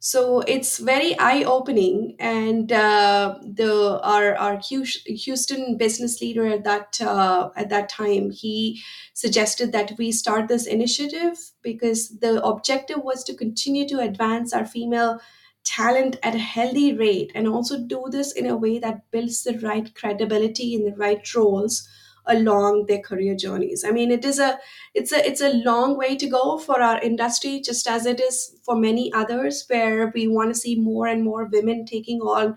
so 0.00 0.40
it's 0.42 0.78
very 0.78 1.18
eye 1.18 1.42
opening 1.42 2.14
and 2.20 2.70
uh, 2.70 3.36
the 3.42 4.00
our 4.02 4.36
our 4.36 4.60
Houston 5.06 5.76
business 5.76 6.20
leader 6.20 6.46
at 6.46 6.64
that 6.64 7.00
uh, 7.00 7.50
at 7.56 7.68
that 7.70 7.88
time 7.88 8.30
he 8.30 8.80
suggested 9.14 9.72
that 9.72 9.92
we 9.98 10.12
start 10.12 10.46
this 10.48 10.66
initiative 10.66 11.36
because 11.62 12.10
the 12.20 12.42
objective 12.44 13.02
was 13.02 13.24
to 13.24 13.34
continue 13.34 13.88
to 13.88 13.98
advance 13.98 14.52
our 14.52 14.64
female 14.64 15.20
talent 15.64 16.16
at 16.22 16.34
a 16.34 16.38
healthy 16.38 16.92
rate 16.94 17.32
and 17.34 17.48
also 17.48 17.78
do 17.78 18.04
this 18.10 18.32
in 18.32 18.46
a 18.46 18.56
way 18.56 18.78
that 18.78 19.10
builds 19.10 19.42
the 19.42 19.58
right 19.58 19.94
credibility 19.94 20.74
in 20.74 20.84
the 20.84 20.96
right 20.96 21.34
roles 21.34 21.88
along 22.28 22.86
their 22.86 23.00
career 23.00 23.34
journeys. 23.34 23.84
I 23.84 23.90
mean 23.90 24.10
it 24.10 24.24
is 24.24 24.38
a 24.38 24.58
it's 24.94 25.12
a 25.12 25.26
it's 25.26 25.40
a 25.40 25.54
long 25.64 25.96
way 25.96 26.16
to 26.16 26.28
go 26.28 26.58
for 26.58 26.80
our 26.82 27.00
industry 27.00 27.60
just 27.60 27.86
as 27.88 28.06
it 28.06 28.20
is 28.20 28.56
for 28.62 28.76
many 28.76 29.12
others 29.12 29.64
where 29.68 30.12
we 30.14 30.28
want 30.28 30.50
to 30.54 30.60
see 30.60 30.76
more 30.76 31.06
and 31.06 31.24
more 31.24 31.44
women 31.46 31.84
taking 31.86 32.20
on 32.20 32.56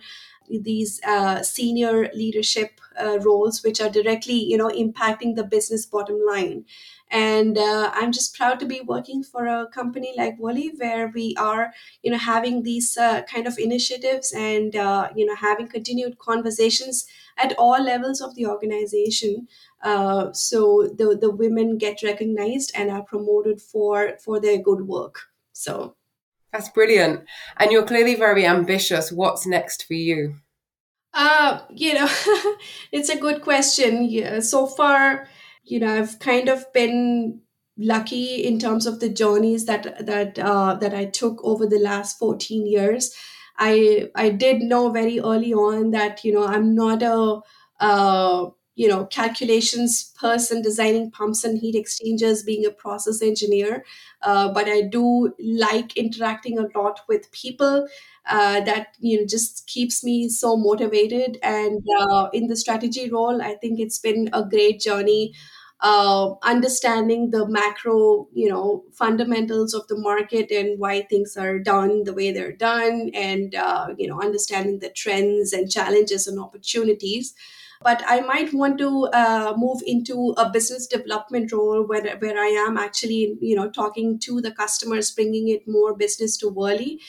these 0.50 1.00
uh, 1.06 1.42
senior 1.44 2.10
leadership 2.14 2.82
uh, 3.02 3.20
roles 3.20 3.64
which 3.64 3.80
are 3.80 3.90
directly 3.90 4.34
you 4.36 4.58
know 4.58 4.70
impacting 4.70 5.36
the 5.36 5.44
business 5.44 5.86
bottom 5.86 6.20
line 6.28 6.66
and 7.12 7.58
uh, 7.58 7.92
i'm 7.94 8.12
just 8.12 8.36
proud 8.36 8.60
to 8.60 8.66
be 8.66 8.82
working 8.82 9.22
for 9.24 9.46
a 9.46 9.68
company 9.68 10.14
like 10.18 10.40
Worley 10.40 10.72
where 10.78 11.12
we 11.14 11.36
are 11.38 11.74
you 12.02 12.12
know 12.12 12.18
having 12.18 12.64
these 12.64 12.98
uh, 12.98 13.22
kind 13.24 13.46
of 13.48 13.60
initiatives 13.60 14.34
and 14.36 14.76
uh, 14.76 15.10
you 15.16 15.26
know 15.26 15.36
having 15.36 15.68
continued 15.68 16.18
conversations 16.18 17.06
at 17.38 17.54
all 17.58 17.84
levels 17.84 18.22
of 18.22 18.36
the 18.36 18.46
organization. 18.46 19.48
Uh, 19.84 20.32
so 20.32 20.90
the, 20.96 21.18
the 21.20 21.32
women 21.32 21.78
get 21.78 22.04
recognized 22.04 22.72
and 22.76 22.92
are 22.92 23.04
promoted 23.04 23.62
for 23.62 24.18
for 24.24 24.40
their 24.40 24.58
good 24.58 24.88
work. 24.88 25.20
So. 25.54 25.96
That's 26.54 26.68
brilliant. 26.68 27.22
And 27.58 27.72
you're 27.72 27.86
clearly 27.86 28.16
very 28.16 28.46
ambitious. 28.46 29.10
What's 29.10 29.48
next 29.48 29.86
for 29.86 29.94
you? 29.94 30.36
Uh 31.14 31.62
you 31.70 31.94
know 31.94 32.10
it's 32.92 33.10
a 33.10 33.18
good 33.18 33.42
question. 33.42 34.06
Yeah, 34.06 34.40
so 34.42 34.68
far 34.68 35.28
you 35.64 35.80
know 35.80 35.94
i've 35.94 36.20
kind 36.20 36.50
of 36.50 36.72
been 36.74 37.42
lucky 37.78 38.44
in 38.44 38.60
terms 38.60 38.86
of 38.86 39.00
the 39.00 39.10
journeys 39.10 39.66
that 39.66 40.06
that 40.06 40.38
uh, 40.40 40.76
that 40.76 40.94
i 40.94 41.06
took 41.06 41.44
over 41.44 41.66
the 41.66 41.80
last 41.80 42.18
14 42.20 42.68
years. 42.68 43.14
I 43.58 44.10
i 44.16 44.30
did 44.30 44.62
know 44.62 44.90
very 44.92 45.20
early 45.20 45.54
on 45.54 45.92
that 45.92 46.24
you 46.24 46.34
know 46.34 46.46
i'm 46.46 46.74
not 46.76 47.04
a 47.04 47.40
uh, 47.80 48.50
you 48.82 48.88
know 48.88 49.06
calculations 49.06 49.96
person 50.20 50.62
designing 50.62 51.10
pumps 51.12 51.44
and 51.44 51.60
heat 51.60 51.76
exchangers 51.76 52.44
being 52.44 52.66
a 52.66 52.72
process 52.84 53.22
engineer 53.22 53.84
uh, 54.24 54.52
but 54.58 54.68
i 54.68 54.82
do 54.82 55.34
like 55.40 55.96
interacting 55.98 56.58
a 56.60 56.68
lot 56.78 57.02
with 57.08 57.32
people 57.32 57.88
uh, 58.28 58.62
that 58.62 58.96
you 59.00 59.20
know 59.20 59.26
just 59.26 59.66
keeps 59.68 60.04
me 60.04 60.30
so 60.30 60.56
motivated 60.58 61.38
and 61.44 61.84
uh, 62.00 62.30
in 62.34 62.48
the 62.48 62.56
strategy 62.56 63.10
role 63.10 63.42
i 63.42 63.56
think 63.56 63.80
it's 63.80 64.00
been 64.00 64.30
a 64.34 64.44
great 64.44 64.80
journey 64.80 65.34
uh, 65.84 66.36
understanding 66.44 67.32
the 67.32 67.48
macro, 67.48 68.28
you 68.34 68.48
know, 68.48 68.84
fundamentals 68.94 69.74
of 69.74 69.88
the 69.88 69.98
market 69.98 70.52
and 70.52 70.80
why 70.80 71.02
things 71.02 71.36
are 71.36 71.58
done 71.58 72.04
the 72.04 72.14
way 72.14 72.32
they're 72.32 72.52
done, 72.52 73.10
and 73.16 73.56
uh, 73.56 73.88
you 73.98 74.08
know, 74.08 74.22
understanding 74.22 74.78
the 74.78 74.90
trends 74.90 75.54
and 75.54 75.72
challenges 75.72 76.28
and 76.28 76.40
opportunities. 76.40 77.34
But 77.84 78.04
I 78.06 78.22
might 78.22 78.54
want 78.54 78.78
to 78.78 79.06
uh, 79.08 79.56
move 79.58 79.82
into 79.86 80.36
a 80.38 80.50
business 80.50 80.86
development 80.86 81.52
role 81.52 81.84
where, 81.84 82.16
where 82.18 82.38
I 82.38 82.48
am 82.48 82.78
actually, 82.78 83.38
you 83.42 83.56
know, 83.56 83.72
talking 83.72 84.20
to 84.20 84.40
the 84.40 84.52
customers, 84.52 85.10
bringing 85.12 85.48
it 85.50 85.68
more 85.68 85.96
business 85.96 86.38
to 86.38 86.50
Worley. 86.50 87.02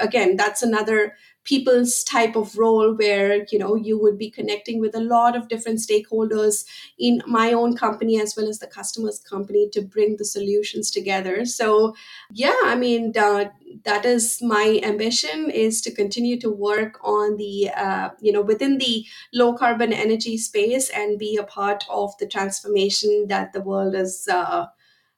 Again, 0.00 0.36
that's 0.36 0.62
another 0.62 1.16
people's 1.44 2.04
type 2.04 2.36
of 2.36 2.56
role 2.58 2.94
where 2.94 3.46
you 3.50 3.58
know 3.58 3.74
you 3.74 3.98
would 4.00 4.18
be 4.18 4.30
connecting 4.30 4.80
with 4.80 4.94
a 4.94 5.00
lot 5.00 5.34
of 5.36 5.48
different 5.48 5.78
stakeholders 5.78 6.64
in 6.98 7.22
my 7.26 7.52
own 7.52 7.76
company 7.76 8.20
as 8.20 8.34
well 8.36 8.48
as 8.48 8.58
the 8.58 8.66
customer's 8.66 9.20
company 9.20 9.68
to 9.72 9.80
bring 9.80 10.16
the 10.16 10.24
solutions 10.24 10.90
together. 10.90 11.44
So 11.44 11.94
yeah 12.32 12.56
i 12.64 12.74
mean 12.76 13.12
uh, 13.16 13.44
that 13.84 14.04
is 14.04 14.40
my 14.42 14.80
ambition 14.82 15.50
is 15.50 15.80
to 15.80 15.90
continue 15.90 16.38
to 16.40 16.50
work 16.50 16.98
on 17.02 17.36
the 17.36 17.70
uh, 17.70 18.10
you 18.20 18.32
know 18.32 18.42
within 18.42 18.78
the 18.78 19.04
low 19.32 19.54
carbon 19.54 19.92
energy 19.92 20.36
space 20.36 20.88
and 20.90 21.18
be 21.18 21.36
a 21.36 21.44
part 21.44 21.84
of 21.88 22.16
the 22.18 22.26
transformation 22.26 23.26
that 23.28 23.52
the 23.52 23.60
world 23.60 23.94
is 23.94 24.28
uh, 24.30 24.66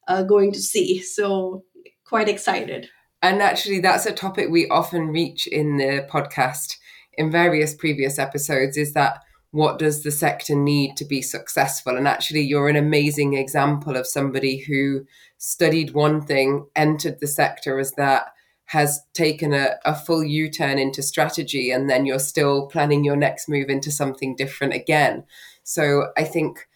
uh, 0.08 0.22
going 0.22 0.52
to 0.52 0.60
see. 0.60 1.00
So 1.02 1.64
quite 2.04 2.28
excited 2.28 2.88
and 3.22 3.42
actually 3.42 3.80
that's 3.80 4.06
a 4.06 4.12
topic 4.12 4.48
we 4.50 4.68
often 4.68 5.08
reach 5.08 5.46
in 5.46 5.76
the 5.76 6.06
podcast 6.10 6.76
in 7.14 7.30
various 7.30 7.74
previous 7.74 8.18
episodes 8.18 8.76
is 8.76 8.92
that 8.94 9.22
what 9.52 9.78
does 9.78 10.02
the 10.02 10.10
sector 10.10 10.54
need 10.56 10.96
to 10.96 11.04
be 11.04 11.20
successful? 11.20 11.96
And 11.96 12.08
actually, 12.08 12.40
you're 12.40 12.70
an 12.70 12.76
amazing 12.76 13.34
example 13.34 13.96
of 13.96 14.06
somebody 14.06 14.56
who 14.56 15.06
studied 15.36 15.92
one 15.92 16.22
thing, 16.22 16.66
entered 16.74 17.20
the 17.20 17.26
sector 17.26 17.78
as 17.78 17.92
that, 17.92 18.32
has 18.66 19.00
taken 19.12 19.52
a, 19.52 19.74
a 19.84 19.94
full 19.94 20.24
U 20.24 20.50
turn 20.50 20.78
into 20.78 21.02
strategy, 21.02 21.70
and 21.70 21.90
then 21.90 22.06
you're 22.06 22.18
still 22.18 22.66
planning 22.68 23.04
your 23.04 23.16
next 23.16 23.46
move 23.46 23.68
into 23.68 23.90
something 23.90 24.34
different 24.34 24.72
again. 24.72 25.24
So 25.64 26.06
I 26.16 26.24
think 26.24 26.66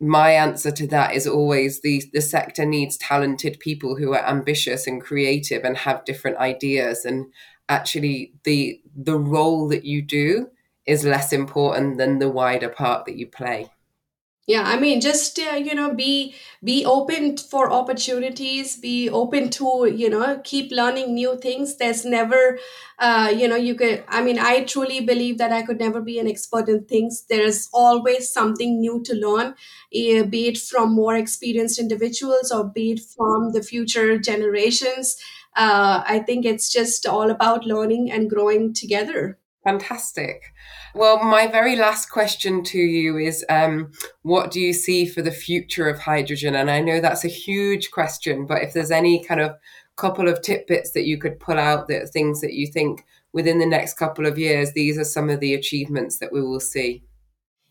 my 0.00 0.30
answer 0.30 0.70
to 0.70 0.86
that 0.88 1.14
is 1.14 1.26
always 1.26 1.80
the 1.80 2.02
the 2.12 2.20
sector 2.20 2.66
needs 2.66 2.96
talented 2.98 3.58
people 3.60 3.96
who 3.96 4.12
are 4.12 4.26
ambitious 4.26 4.86
and 4.86 5.02
creative 5.02 5.64
and 5.64 5.76
have 5.76 6.04
different 6.04 6.36
ideas. 6.36 7.04
And 7.04 7.32
actually 7.68 8.32
the 8.44 8.80
the 8.94 9.18
role 9.18 9.68
that 9.68 9.84
you 9.84 10.02
do 10.02 10.48
is 10.86 11.04
less 11.04 11.32
important 11.32 11.98
than 11.98 12.18
the 12.18 12.30
wider 12.30 12.68
part 12.68 13.06
that 13.06 13.16
you 13.16 13.26
play 13.26 13.68
yeah 14.46 14.62
i 14.66 14.78
mean 14.78 15.00
just 15.00 15.38
uh, 15.40 15.56
you 15.56 15.74
know 15.74 15.92
be 15.94 16.34
be 16.62 16.84
open 16.84 17.36
for 17.36 17.70
opportunities 17.72 18.76
be 18.76 19.10
open 19.10 19.50
to 19.50 19.90
you 19.94 20.08
know 20.08 20.40
keep 20.44 20.70
learning 20.72 21.14
new 21.14 21.36
things. 21.38 21.76
There's 21.76 22.04
never 22.04 22.58
uh, 22.98 23.32
you 23.36 23.46
know 23.48 23.56
you 23.56 23.74
could 23.74 24.04
i 24.08 24.22
mean 24.22 24.38
i 24.38 24.64
truly 24.64 25.00
believe 25.00 25.38
that 25.38 25.52
i 25.52 25.62
could 25.62 25.78
never 25.78 26.00
be 26.00 26.18
an 26.18 26.28
expert 26.28 26.68
in 26.68 26.84
things. 26.84 27.24
There's 27.28 27.68
always 27.72 28.30
something 28.32 28.80
new 28.80 29.02
to 29.04 29.14
learn 29.14 29.48
uh, 29.48 30.22
be 30.24 30.48
it 30.48 30.58
from 30.58 30.92
more 30.94 31.16
experienced 31.16 31.78
individuals 31.78 32.50
or 32.52 32.64
be 32.64 32.92
it 32.92 33.00
from 33.16 33.52
the 33.52 33.62
future 33.62 34.18
generations. 34.18 35.16
Uh, 35.56 36.02
i 36.06 36.18
think 36.18 36.44
it's 36.44 36.70
just 36.70 37.06
all 37.06 37.30
about 37.30 37.64
learning 37.64 38.10
and 38.12 38.28
growing 38.28 38.74
together 38.74 39.38
Fantastic. 39.66 40.54
Well, 40.94 41.24
my 41.24 41.48
very 41.48 41.74
last 41.74 42.08
question 42.08 42.62
to 42.62 42.78
you 42.78 43.18
is 43.18 43.44
um, 43.48 43.90
what 44.22 44.52
do 44.52 44.60
you 44.60 44.72
see 44.72 45.06
for 45.06 45.22
the 45.22 45.32
future 45.32 45.88
of 45.88 45.98
hydrogen? 45.98 46.54
And 46.54 46.70
I 46.70 46.80
know 46.80 47.00
that's 47.00 47.24
a 47.24 47.28
huge 47.28 47.90
question, 47.90 48.46
but 48.46 48.62
if 48.62 48.72
there's 48.72 48.92
any 48.92 49.24
kind 49.24 49.40
of 49.40 49.56
couple 49.96 50.28
of 50.28 50.40
tidbits 50.40 50.92
that 50.92 51.06
you 51.06 51.18
could 51.18 51.40
pull 51.40 51.58
out 51.58 51.88
that 51.88 52.10
things 52.10 52.40
that 52.42 52.52
you 52.52 52.68
think 52.68 53.04
within 53.32 53.58
the 53.58 53.66
next 53.66 53.94
couple 53.94 54.24
of 54.24 54.38
years, 54.38 54.72
these 54.72 54.96
are 54.98 55.04
some 55.04 55.28
of 55.28 55.40
the 55.40 55.52
achievements 55.52 56.18
that 56.18 56.32
we 56.32 56.40
will 56.40 56.60
see. 56.60 57.02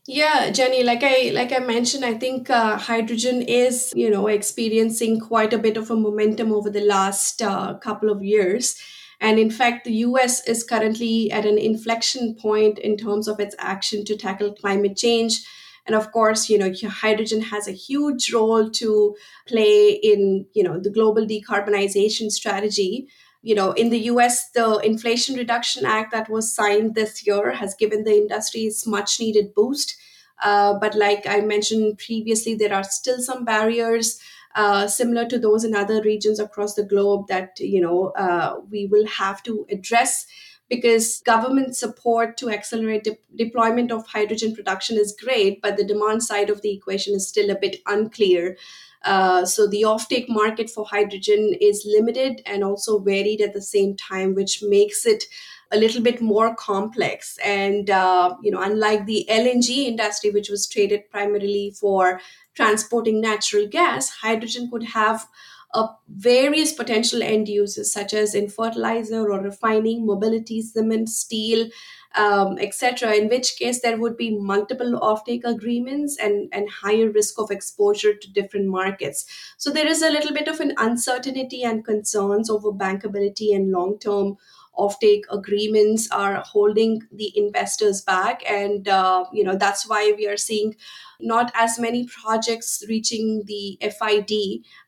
Yeah, 0.06 0.50
Jenny, 0.50 0.82
like 0.82 1.02
I 1.02 1.30
like 1.32 1.50
I 1.50 1.60
mentioned, 1.60 2.04
I 2.04 2.12
think 2.12 2.50
uh, 2.50 2.76
hydrogen 2.76 3.40
is 3.40 3.94
you 3.96 4.10
know 4.10 4.26
experiencing 4.26 5.18
quite 5.18 5.54
a 5.54 5.58
bit 5.58 5.78
of 5.78 5.90
a 5.90 5.96
momentum 5.96 6.52
over 6.52 6.68
the 6.68 6.84
last 6.84 7.40
uh, 7.40 7.72
couple 7.78 8.10
of 8.10 8.22
years 8.22 8.76
and 9.20 9.38
in 9.38 9.50
fact, 9.50 9.84
the 9.84 9.94
US 9.94 10.46
is 10.46 10.64
currently 10.64 11.30
at 11.30 11.46
an 11.46 11.58
inflection 11.58 12.34
point 12.34 12.78
in 12.78 12.96
terms 12.96 13.28
of 13.28 13.40
its 13.40 13.54
action 13.58 14.04
to 14.04 14.16
tackle 14.16 14.54
climate 14.54 14.96
change. 14.96 15.44
And 15.86 15.94
of 15.94 16.12
course, 16.12 16.50
you 16.50 16.58
know, 16.58 16.72
hydrogen 16.88 17.40
has 17.42 17.68
a 17.68 17.72
huge 17.72 18.32
role 18.32 18.68
to 18.70 19.16
play 19.46 19.92
in, 19.92 20.46
you 20.52 20.62
know, 20.62 20.78
the 20.80 20.90
global 20.90 21.26
decarbonization 21.26 22.30
strategy. 22.30 23.08
You 23.42 23.54
know, 23.54 23.72
in 23.72 23.90
the 23.90 24.00
US, 24.10 24.50
the 24.50 24.78
Inflation 24.78 25.36
Reduction 25.36 25.86
Act 25.86 26.10
that 26.12 26.28
was 26.28 26.52
signed 26.52 26.94
this 26.94 27.26
year 27.26 27.52
has 27.52 27.74
given 27.74 28.02
the 28.04 28.16
industry 28.16 28.62
its 28.62 28.86
much 28.86 29.20
needed 29.20 29.54
boost. 29.54 29.96
Uh, 30.42 30.74
but 30.78 30.94
like 30.94 31.26
I 31.26 31.40
mentioned 31.40 31.98
previously, 31.98 32.54
there 32.54 32.74
are 32.74 32.84
still 32.84 33.20
some 33.20 33.44
barriers 33.44 34.20
uh, 34.56 34.88
similar 34.88 35.26
to 35.26 35.38
those 35.38 35.64
in 35.64 35.74
other 35.74 36.02
regions 36.02 36.40
across 36.40 36.74
the 36.74 36.82
globe 36.84 37.28
that 37.28 37.60
you 37.60 37.80
know 37.80 38.08
uh, 38.16 38.56
we 38.70 38.86
will 38.86 39.06
have 39.06 39.42
to 39.44 39.66
address 39.70 40.26
because 40.68 41.20
government 41.20 41.76
support 41.76 42.36
to 42.38 42.50
accelerate 42.50 43.04
de- 43.04 43.18
deployment 43.36 43.92
of 43.92 44.06
hydrogen 44.06 44.54
production 44.54 44.96
is 44.96 45.16
great, 45.22 45.62
but 45.62 45.76
the 45.76 45.84
demand 45.84 46.22
side 46.22 46.50
of 46.50 46.60
the 46.62 46.74
equation 46.74 47.14
is 47.14 47.28
still 47.28 47.50
a 47.50 47.58
bit 47.58 47.76
unclear. 47.86 48.56
Uh, 49.04 49.44
so 49.44 49.68
the 49.68 49.82
offtake 49.82 50.28
market 50.28 50.68
for 50.68 50.84
hydrogen 50.84 51.54
is 51.60 51.86
limited 51.86 52.42
and 52.46 52.64
also 52.64 52.98
varied 52.98 53.40
at 53.40 53.52
the 53.52 53.62
same 53.62 53.96
time, 53.96 54.34
which 54.34 54.62
makes 54.62 55.06
it 55.06 55.24
a 55.72 55.76
little 55.76 56.02
bit 56.02 56.20
more 56.20 56.54
complex. 56.54 57.38
And 57.44 57.90
uh, 57.90 58.36
you 58.42 58.50
know, 58.50 58.62
unlike 58.62 59.06
the 59.06 59.26
LNG 59.28 59.86
industry, 59.86 60.30
which 60.30 60.48
was 60.48 60.66
traded 60.66 61.10
primarily 61.10 61.74
for 61.78 62.20
transporting 62.54 63.20
natural 63.20 63.66
gas, 63.66 64.08
hydrogen 64.10 64.70
could 64.70 64.84
have 64.84 65.26
uh, 65.74 65.88
various 66.08 66.72
potential 66.72 67.22
end 67.22 67.48
uses, 67.48 67.92
such 67.92 68.14
as 68.14 68.34
in 68.34 68.48
fertilizer 68.48 69.30
or 69.30 69.40
refining, 69.40 70.06
mobility, 70.06 70.62
cement, 70.62 71.08
steel, 71.08 71.68
um, 72.16 72.58
etc. 72.58 73.12
In 73.14 73.28
which 73.28 73.56
case, 73.58 73.82
there 73.82 73.98
would 73.98 74.16
be 74.16 74.38
multiple 74.38 74.98
offtake 75.02 75.44
agreements 75.44 76.16
and, 76.18 76.48
and 76.52 76.70
higher 76.70 77.10
risk 77.10 77.38
of 77.38 77.50
exposure 77.50 78.14
to 78.14 78.32
different 78.32 78.68
markets. 78.68 79.26
So, 79.58 79.70
there 79.70 79.86
is 79.86 80.02
a 80.02 80.10
little 80.10 80.32
bit 80.32 80.48
of 80.48 80.60
an 80.60 80.72
uncertainty 80.78 81.62
and 81.62 81.84
concerns 81.84 82.48
over 82.48 82.72
bankability 82.72 83.54
and 83.54 83.70
long 83.70 83.98
term 83.98 84.38
offtake 84.78 85.22
agreements 85.30 86.10
are 86.10 86.36
holding 86.46 87.02
the 87.12 87.32
investors 87.36 88.02
back. 88.02 88.42
And 88.50 88.86
uh, 88.88 89.24
you 89.32 89.44
know 89.44 89.56
that's 89.56 89.88
why 89.88 90.12
we 90.16 90.26
are 90.26 90.36
seeing 90.36 90.76
not 91.18 91.50
as 91.54 91.78
many 91.78 92.06
projects 92.06 92.84
reaching 92.88 93.42
the 93.46 93.78
fid 93.98 94.30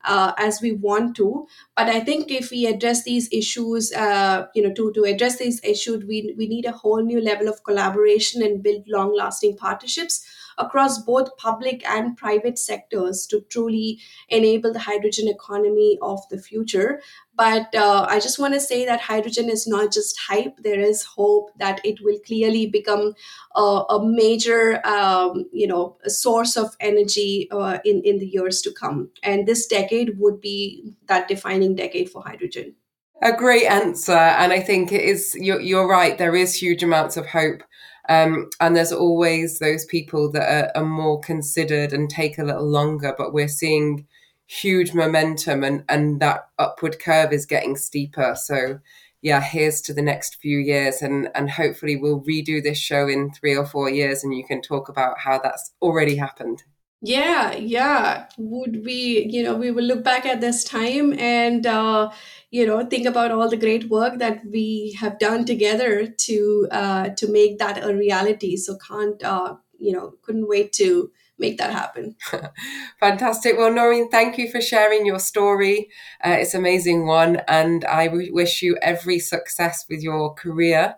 uh, 0.05 0.33
as 0.37 0.61
we 0.61 0.73
want 0.73 1.17
to. 1.17 1.47
But 1.77 1.89
i 1.89 2.01
think 2.01 2.31
if 2.31 2.51
we 2.51 2.67
address 2.67 3.05
these 3.05 3.29
issues 3.33 3.93
uh, 3.93 4.47
you 4.55 4.63
know 4.63 4.73
to, 4.75 4.93
to 4.93 5.05
address 5.05 5.39
these 5.39 5.61
issues 5.65 6.05
we, 6.05 6.35
we 6.37 6.49
need 6.49 6.65
a 6.67 6.73
whole 6.73 7.03
new 7.03 7.21
level 7.21 7.49
of 7.49 7.63
collaboration 7.65 8.43
and 8.43 8.63
build 8.63 8.83
long 8.89 9.15
lasting 9.17 9.57
partnerships 9.57 10.25
across 10.59 10.99
both 10.99 11.37
public 11.37 11.89
and 11.89 12.17
private 12.17 12.59
sectors 12.59 13.27
to 13.27 13.41
truly 13.49 14.01
enable 14.29 14.73
the 14.73 14.79
hydrogen 14.79 15.29
economy 15.29 15.99
of 16.03 16.21
the 16.31 16.39
future. 16.39 17.01
But 17.35 17.73
uh, 17.75 18.07
I 18.09 18.19
just 18.19 18.39
want 18.39 18.55
to 18.55 18.61
say 18.61 18.85
that 18.85 19.01
hydrogen 19.01 19.49
is 19.49 19.67
not 19.67 19.93
just 19.93 20.19
hype. 20.19 20.57
There 20.59 20.81
is 20.81 21.05
hope 21.05 21.51
that 21.59 21.81
it 21.85 22.01
will 22.03 22.19
clearly 22.27 22.67
become 22.67 23.15
a, 23.55 23.83
a 23.91 24.05
major, 24.05 24.85
um, 24.85 25.45
you 25.53 25.67
know, 25.67 25.97
source 26.07 26.57
of 26.57 26.77
energy 26.81 27.49
uh, 27.53 27.79
in 27.85 28.03
in 28.03 28.19
the 28.19 28.27
years 28.27 28.61
to 28.63 28.73
come. 28.73 29.11
And 29.23 29.47
this 29.47 29.67
decade 29.67 30.19
would 30.19 30.41
be 30.41 30.97
that 31.07 31.29
defining 31.29 31.77
decade 31.77 32.11
for 32.11 32.23
hydrogen. 32.23 32.75
A 33.21 33.33
great 33.33 33.67
answer, 33.67 34.13
and 34.13 34.53
I 34.53 34.61
think 34.61 34.93
it 34.93 35.03
is. 35.03 35.35
You're, 35.35 35.61
you're 35.61 35.89
right. 35.89 36.17
There 36.17 36.37
is 36.37 36.55
huge 36.55 36.85
amounts 36.85 37.17
of 37.17 37.27
hope 37.27 37.63
um, 38.09 38.49
and 38.61 38.75
there's 38.75 38.93
always 38.93 39.59
those 39.59 39.85
people 39.85 40.31
that 40.33 40.75
are, 40.77 40.83
are, 40.83 40.87
more 40.87 41.21
considered 41.21 41.93
and 41.93 42.09
take 42.09 42.39
a 42.39 42.45
little 42.45 42.67
longer, 42.67 43.15
but 43.17 43.35
we're 43.35 43.49
seeing 43.49 44.07
huge 44.47 44.95
momentum 44.95 45.63
and, 45.63 45.85
and 45.91 46.19
that 46.21 46.49
upward 46.59 46.99
curve 47.01 47.33
is 47.35 47.45
getting 47.45 47.77
steeper. 47.77 48.35
So, 48.35 48.81
yeah, 49.21 49.43
here's 49.43 49.83
to 49.83 49.93
the 49.93 50.01
next 50.01 50.37
few 50.37 50.59
years. 50.59 51.03
And, 51.03 51.29
and 51.35 51.51
hopefully, 51.51 51.97
we'll 51.97 52.23
redo 52.23 52.63
this 52.63 52.79
show 52.79 53.09
in 53.09 53.31
three 53.31 53.55
or 53.55 53.67
four 53.67 53.91
years 53.91 54.25
and 54.25 54.35
you 54.35 54.45
can 54.47 54.63
talk 54.63 54.89
about 54.89 55.19
how 55.19 55.39
that's 55.39 55.73
already 55.83 56.17
happened. 56.17 56.63
Yeah, 57.01 57.55
yeah. 57.55 58.27
Would 58.39 58.85
we, 58.85 59.29
you 59.31 59.45
know, 59.45 59.55
we 59.55 59.71
will 59.71 59.85
look 59.85 60.03
back 60.03 60.27
at 60.27 60.41
this 60.41 60.65
time 60.65 61.17
and, 61.19 61.65
uh, 61.65 62.11
you 62.51 62.67
know, 62.67 62.85
think 62.87 63.07
about 63.07 63.31
all 63.31 63.49
the 63.49 63.57
great 63.57 63.89
work 63.89 64.19
that 64.19 64.41
we 64.45 64.97
have 64.99 65.19
done 65.21 65.45
together 65.45 66.07
to 66.09 66.69
uh, 66.73 67.11
to 67.11 67.31
make 67.31 67.59
that 67.59 67.85
a 67.85 67.95
reality. 67.95 68.57
So 68.57 68.77
can't, 68.79 69.23
uh, 69.23 69.57
you 69.79 69.93
know, 69.93 70.15
couldn't 70.23 70.49
wait 70.49 70.73
to 70.75 71.13
make 71.39 71.57
that 71.59 71.71
happen. 71.71 72.17
Fantastic. 73.01 73.57
Well, 73.57 73.71
Noureen, 73.71 74.11
thank 74.11 74.37
you 74.37 74.51
for 74.51 74.61
sharing 74.61 75.07
your 75.07 75.21
story. 75.21 75.91
Uh, 76.25 76.37
it's 76.41 76.55
amazing 76.55 77.07
one, 77.07 77.37
and 77.47 77.85
I 77.85 78.09
w- 78.09 78.35
wish 78.35 78.61
you 78.61 78.77
every 78.83 79.21
success 79.21 79.85
with 79.89 80.01
your 80.03 80.35
career 80.35 80.97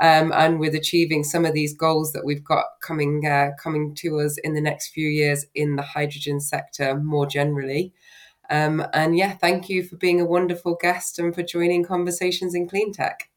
um, 0.00 0.32
and 0.32 0.58
with 0.58 0.74
achieving 0.74 1.22
some 1.24 1.44
of 1.44 1.52
these 1.52 1.74
goals 1.74 2.12
that 2.12 2.24
we've 2.24 2.44
got 2.44 2.64
coming 2.80 3.26
uh, 3.26 3.50
coming 3.62 3.94
to 3.96 4.20
us 4.20 4.38
in 4.38 4.54
the 4.54 4.60
next 4.60 4.88
few 4.88 5.08
years 5.08 5.46
in 5.54 5.76
the 5.76 5.82
hydrogen 5.82 6.40
sector 6.40 6.98
more 6.98 7.26
generally. 7.26 7.92
Um, 8.50 8.84
and 8.92 9.16
yeah, 9.16 9.32
thank 9.32 9.68
you 9.68 9.82
for 9.82 9.96
being 9.96 10.20
a 10.20 10.26
wonderful 10.26 10.76
guest 10.80 11.18
and 11.18 11.34
for 11.34 11.42
joining 11.42 11.84
Conversations 11.84 12.54
in 12.54 12.68
Clean 12.68 12.92
Tech. 12.92 13.30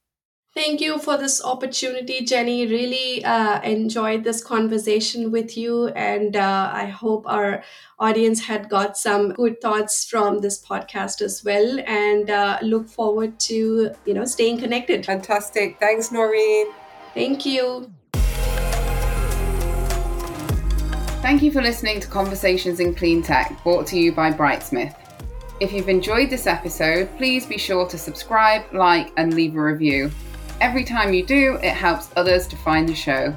Thank 0.55 0.79
you 0.79 0.99
for 0.99 1.17
this 1.17 1.43
opportunity, 1.43 2.23
Jenny. 2.23 2.65
Really 2.65 3.25
uh, 3.25 3.61
enjoyed 3.63 4.23
this 4.23 4.41
conversation 4.41 5.29
with 5.29 5.57
you, 5.57 5.87
and 5.89 6.37
uh, 6.37 6.71
I 6.73 6.85
hope 6.85 7.25
our 7.27 7.61
audience 7.99 8.45
had 8.45 8.69
got 8.69 8.97
some 8.97 9.33
good 9.33 9.59
thoughts 9.59 10.05
from 10.05 10.39
this 10.39 10.65
podcast 10.65 11.21
as 11.21 11.43
well. 11.43 11.81
And 11.85 12.29
uh, 12.29 12.59
look 12.61 12.87
forward 12.87 13.37
to 13.51 13.91
you 14.05 14.13
know 14.13 14.23
staying 14.23 14.59
connected. 14.59 15.05
Fantastic. 15.05 15.77
Thanks, 15.77 16.07
Noureen. 16.07 16.71
Thank 17.13 17.45
you. 17.45 17.91
Thank 21.21 21.43
you 21.43 21.51
for 21.51 21.61
listening 21.61 21.99
to 21.99 22.07
Conversations 22.07 22.79
in 22.79 22.95
Clean 22.95 23.21
Tech, 23.21 23.61
brought 23.61 23.87
to 23.87 23.99
you 23.99 24.13
by 24.13 24.31
Brightsmith. 24.31 24.95
If 25.59 25.73
you've 25.73 25.89
enjoyed 25.89 26.29
this 26.29 26.47
episode, 26.47 27.09
please 27.17 27.45
be 27.45 27.57
sure 27.57 27.85
to 27.89 27.97
subscribe, 27.97 28.63
like, 28.71 29.11
and 29.17 29.33
leave 29.33 29.57
a 29.57 29.61
review. 29.61 30.11
Every 30.61 30.83
time 30.83 31.13
you 31.13 31.25
do, 31.25 31.55
it 31.55 31.73
helps 31.73 32.09
others 32.15 32.47
to 32.47 32.55
find 32.55 32.87
the 32.87 32.95
show. 32.95 33.35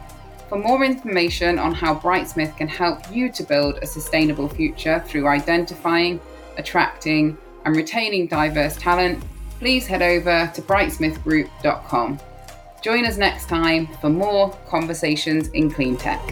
For 0.48 0.56
more 0.56 0.84
information 0.84 1.58
on 1.58 1.74
how 1.74 1.94
Brightsmith 1.94 2.56
can 2.56 2.68
help 2.68 3.12
you 3.12 3.30
to 3.32 3.42
build 3.42 3.78
a 3.82 3.86
sustainable 3.86 4.48
future 4.48 5.02
through 5.06 5.26
identifying, 5.26 6.20
attracting, 6.56 7.36
and 7.64 7.76
retaining 7.76 8.28
diverse 8.28 8.76
talent, 8.76 9.22
please 9.58 9.86
head 9.86 10.00
over 10.00 10.50
to 10.54 10.62
brightsmithgroup.com. 10.62 12.20
Join 12.82 13.04
us 13.04 13.16
next 13.16 13.48
time 13.48 13.88
for 14.00 14.08
more 14.08 14.50
conversations 14.68 15.48
in 15.48 15.70
clean 15.70 15.96
tech. 15.96 16.22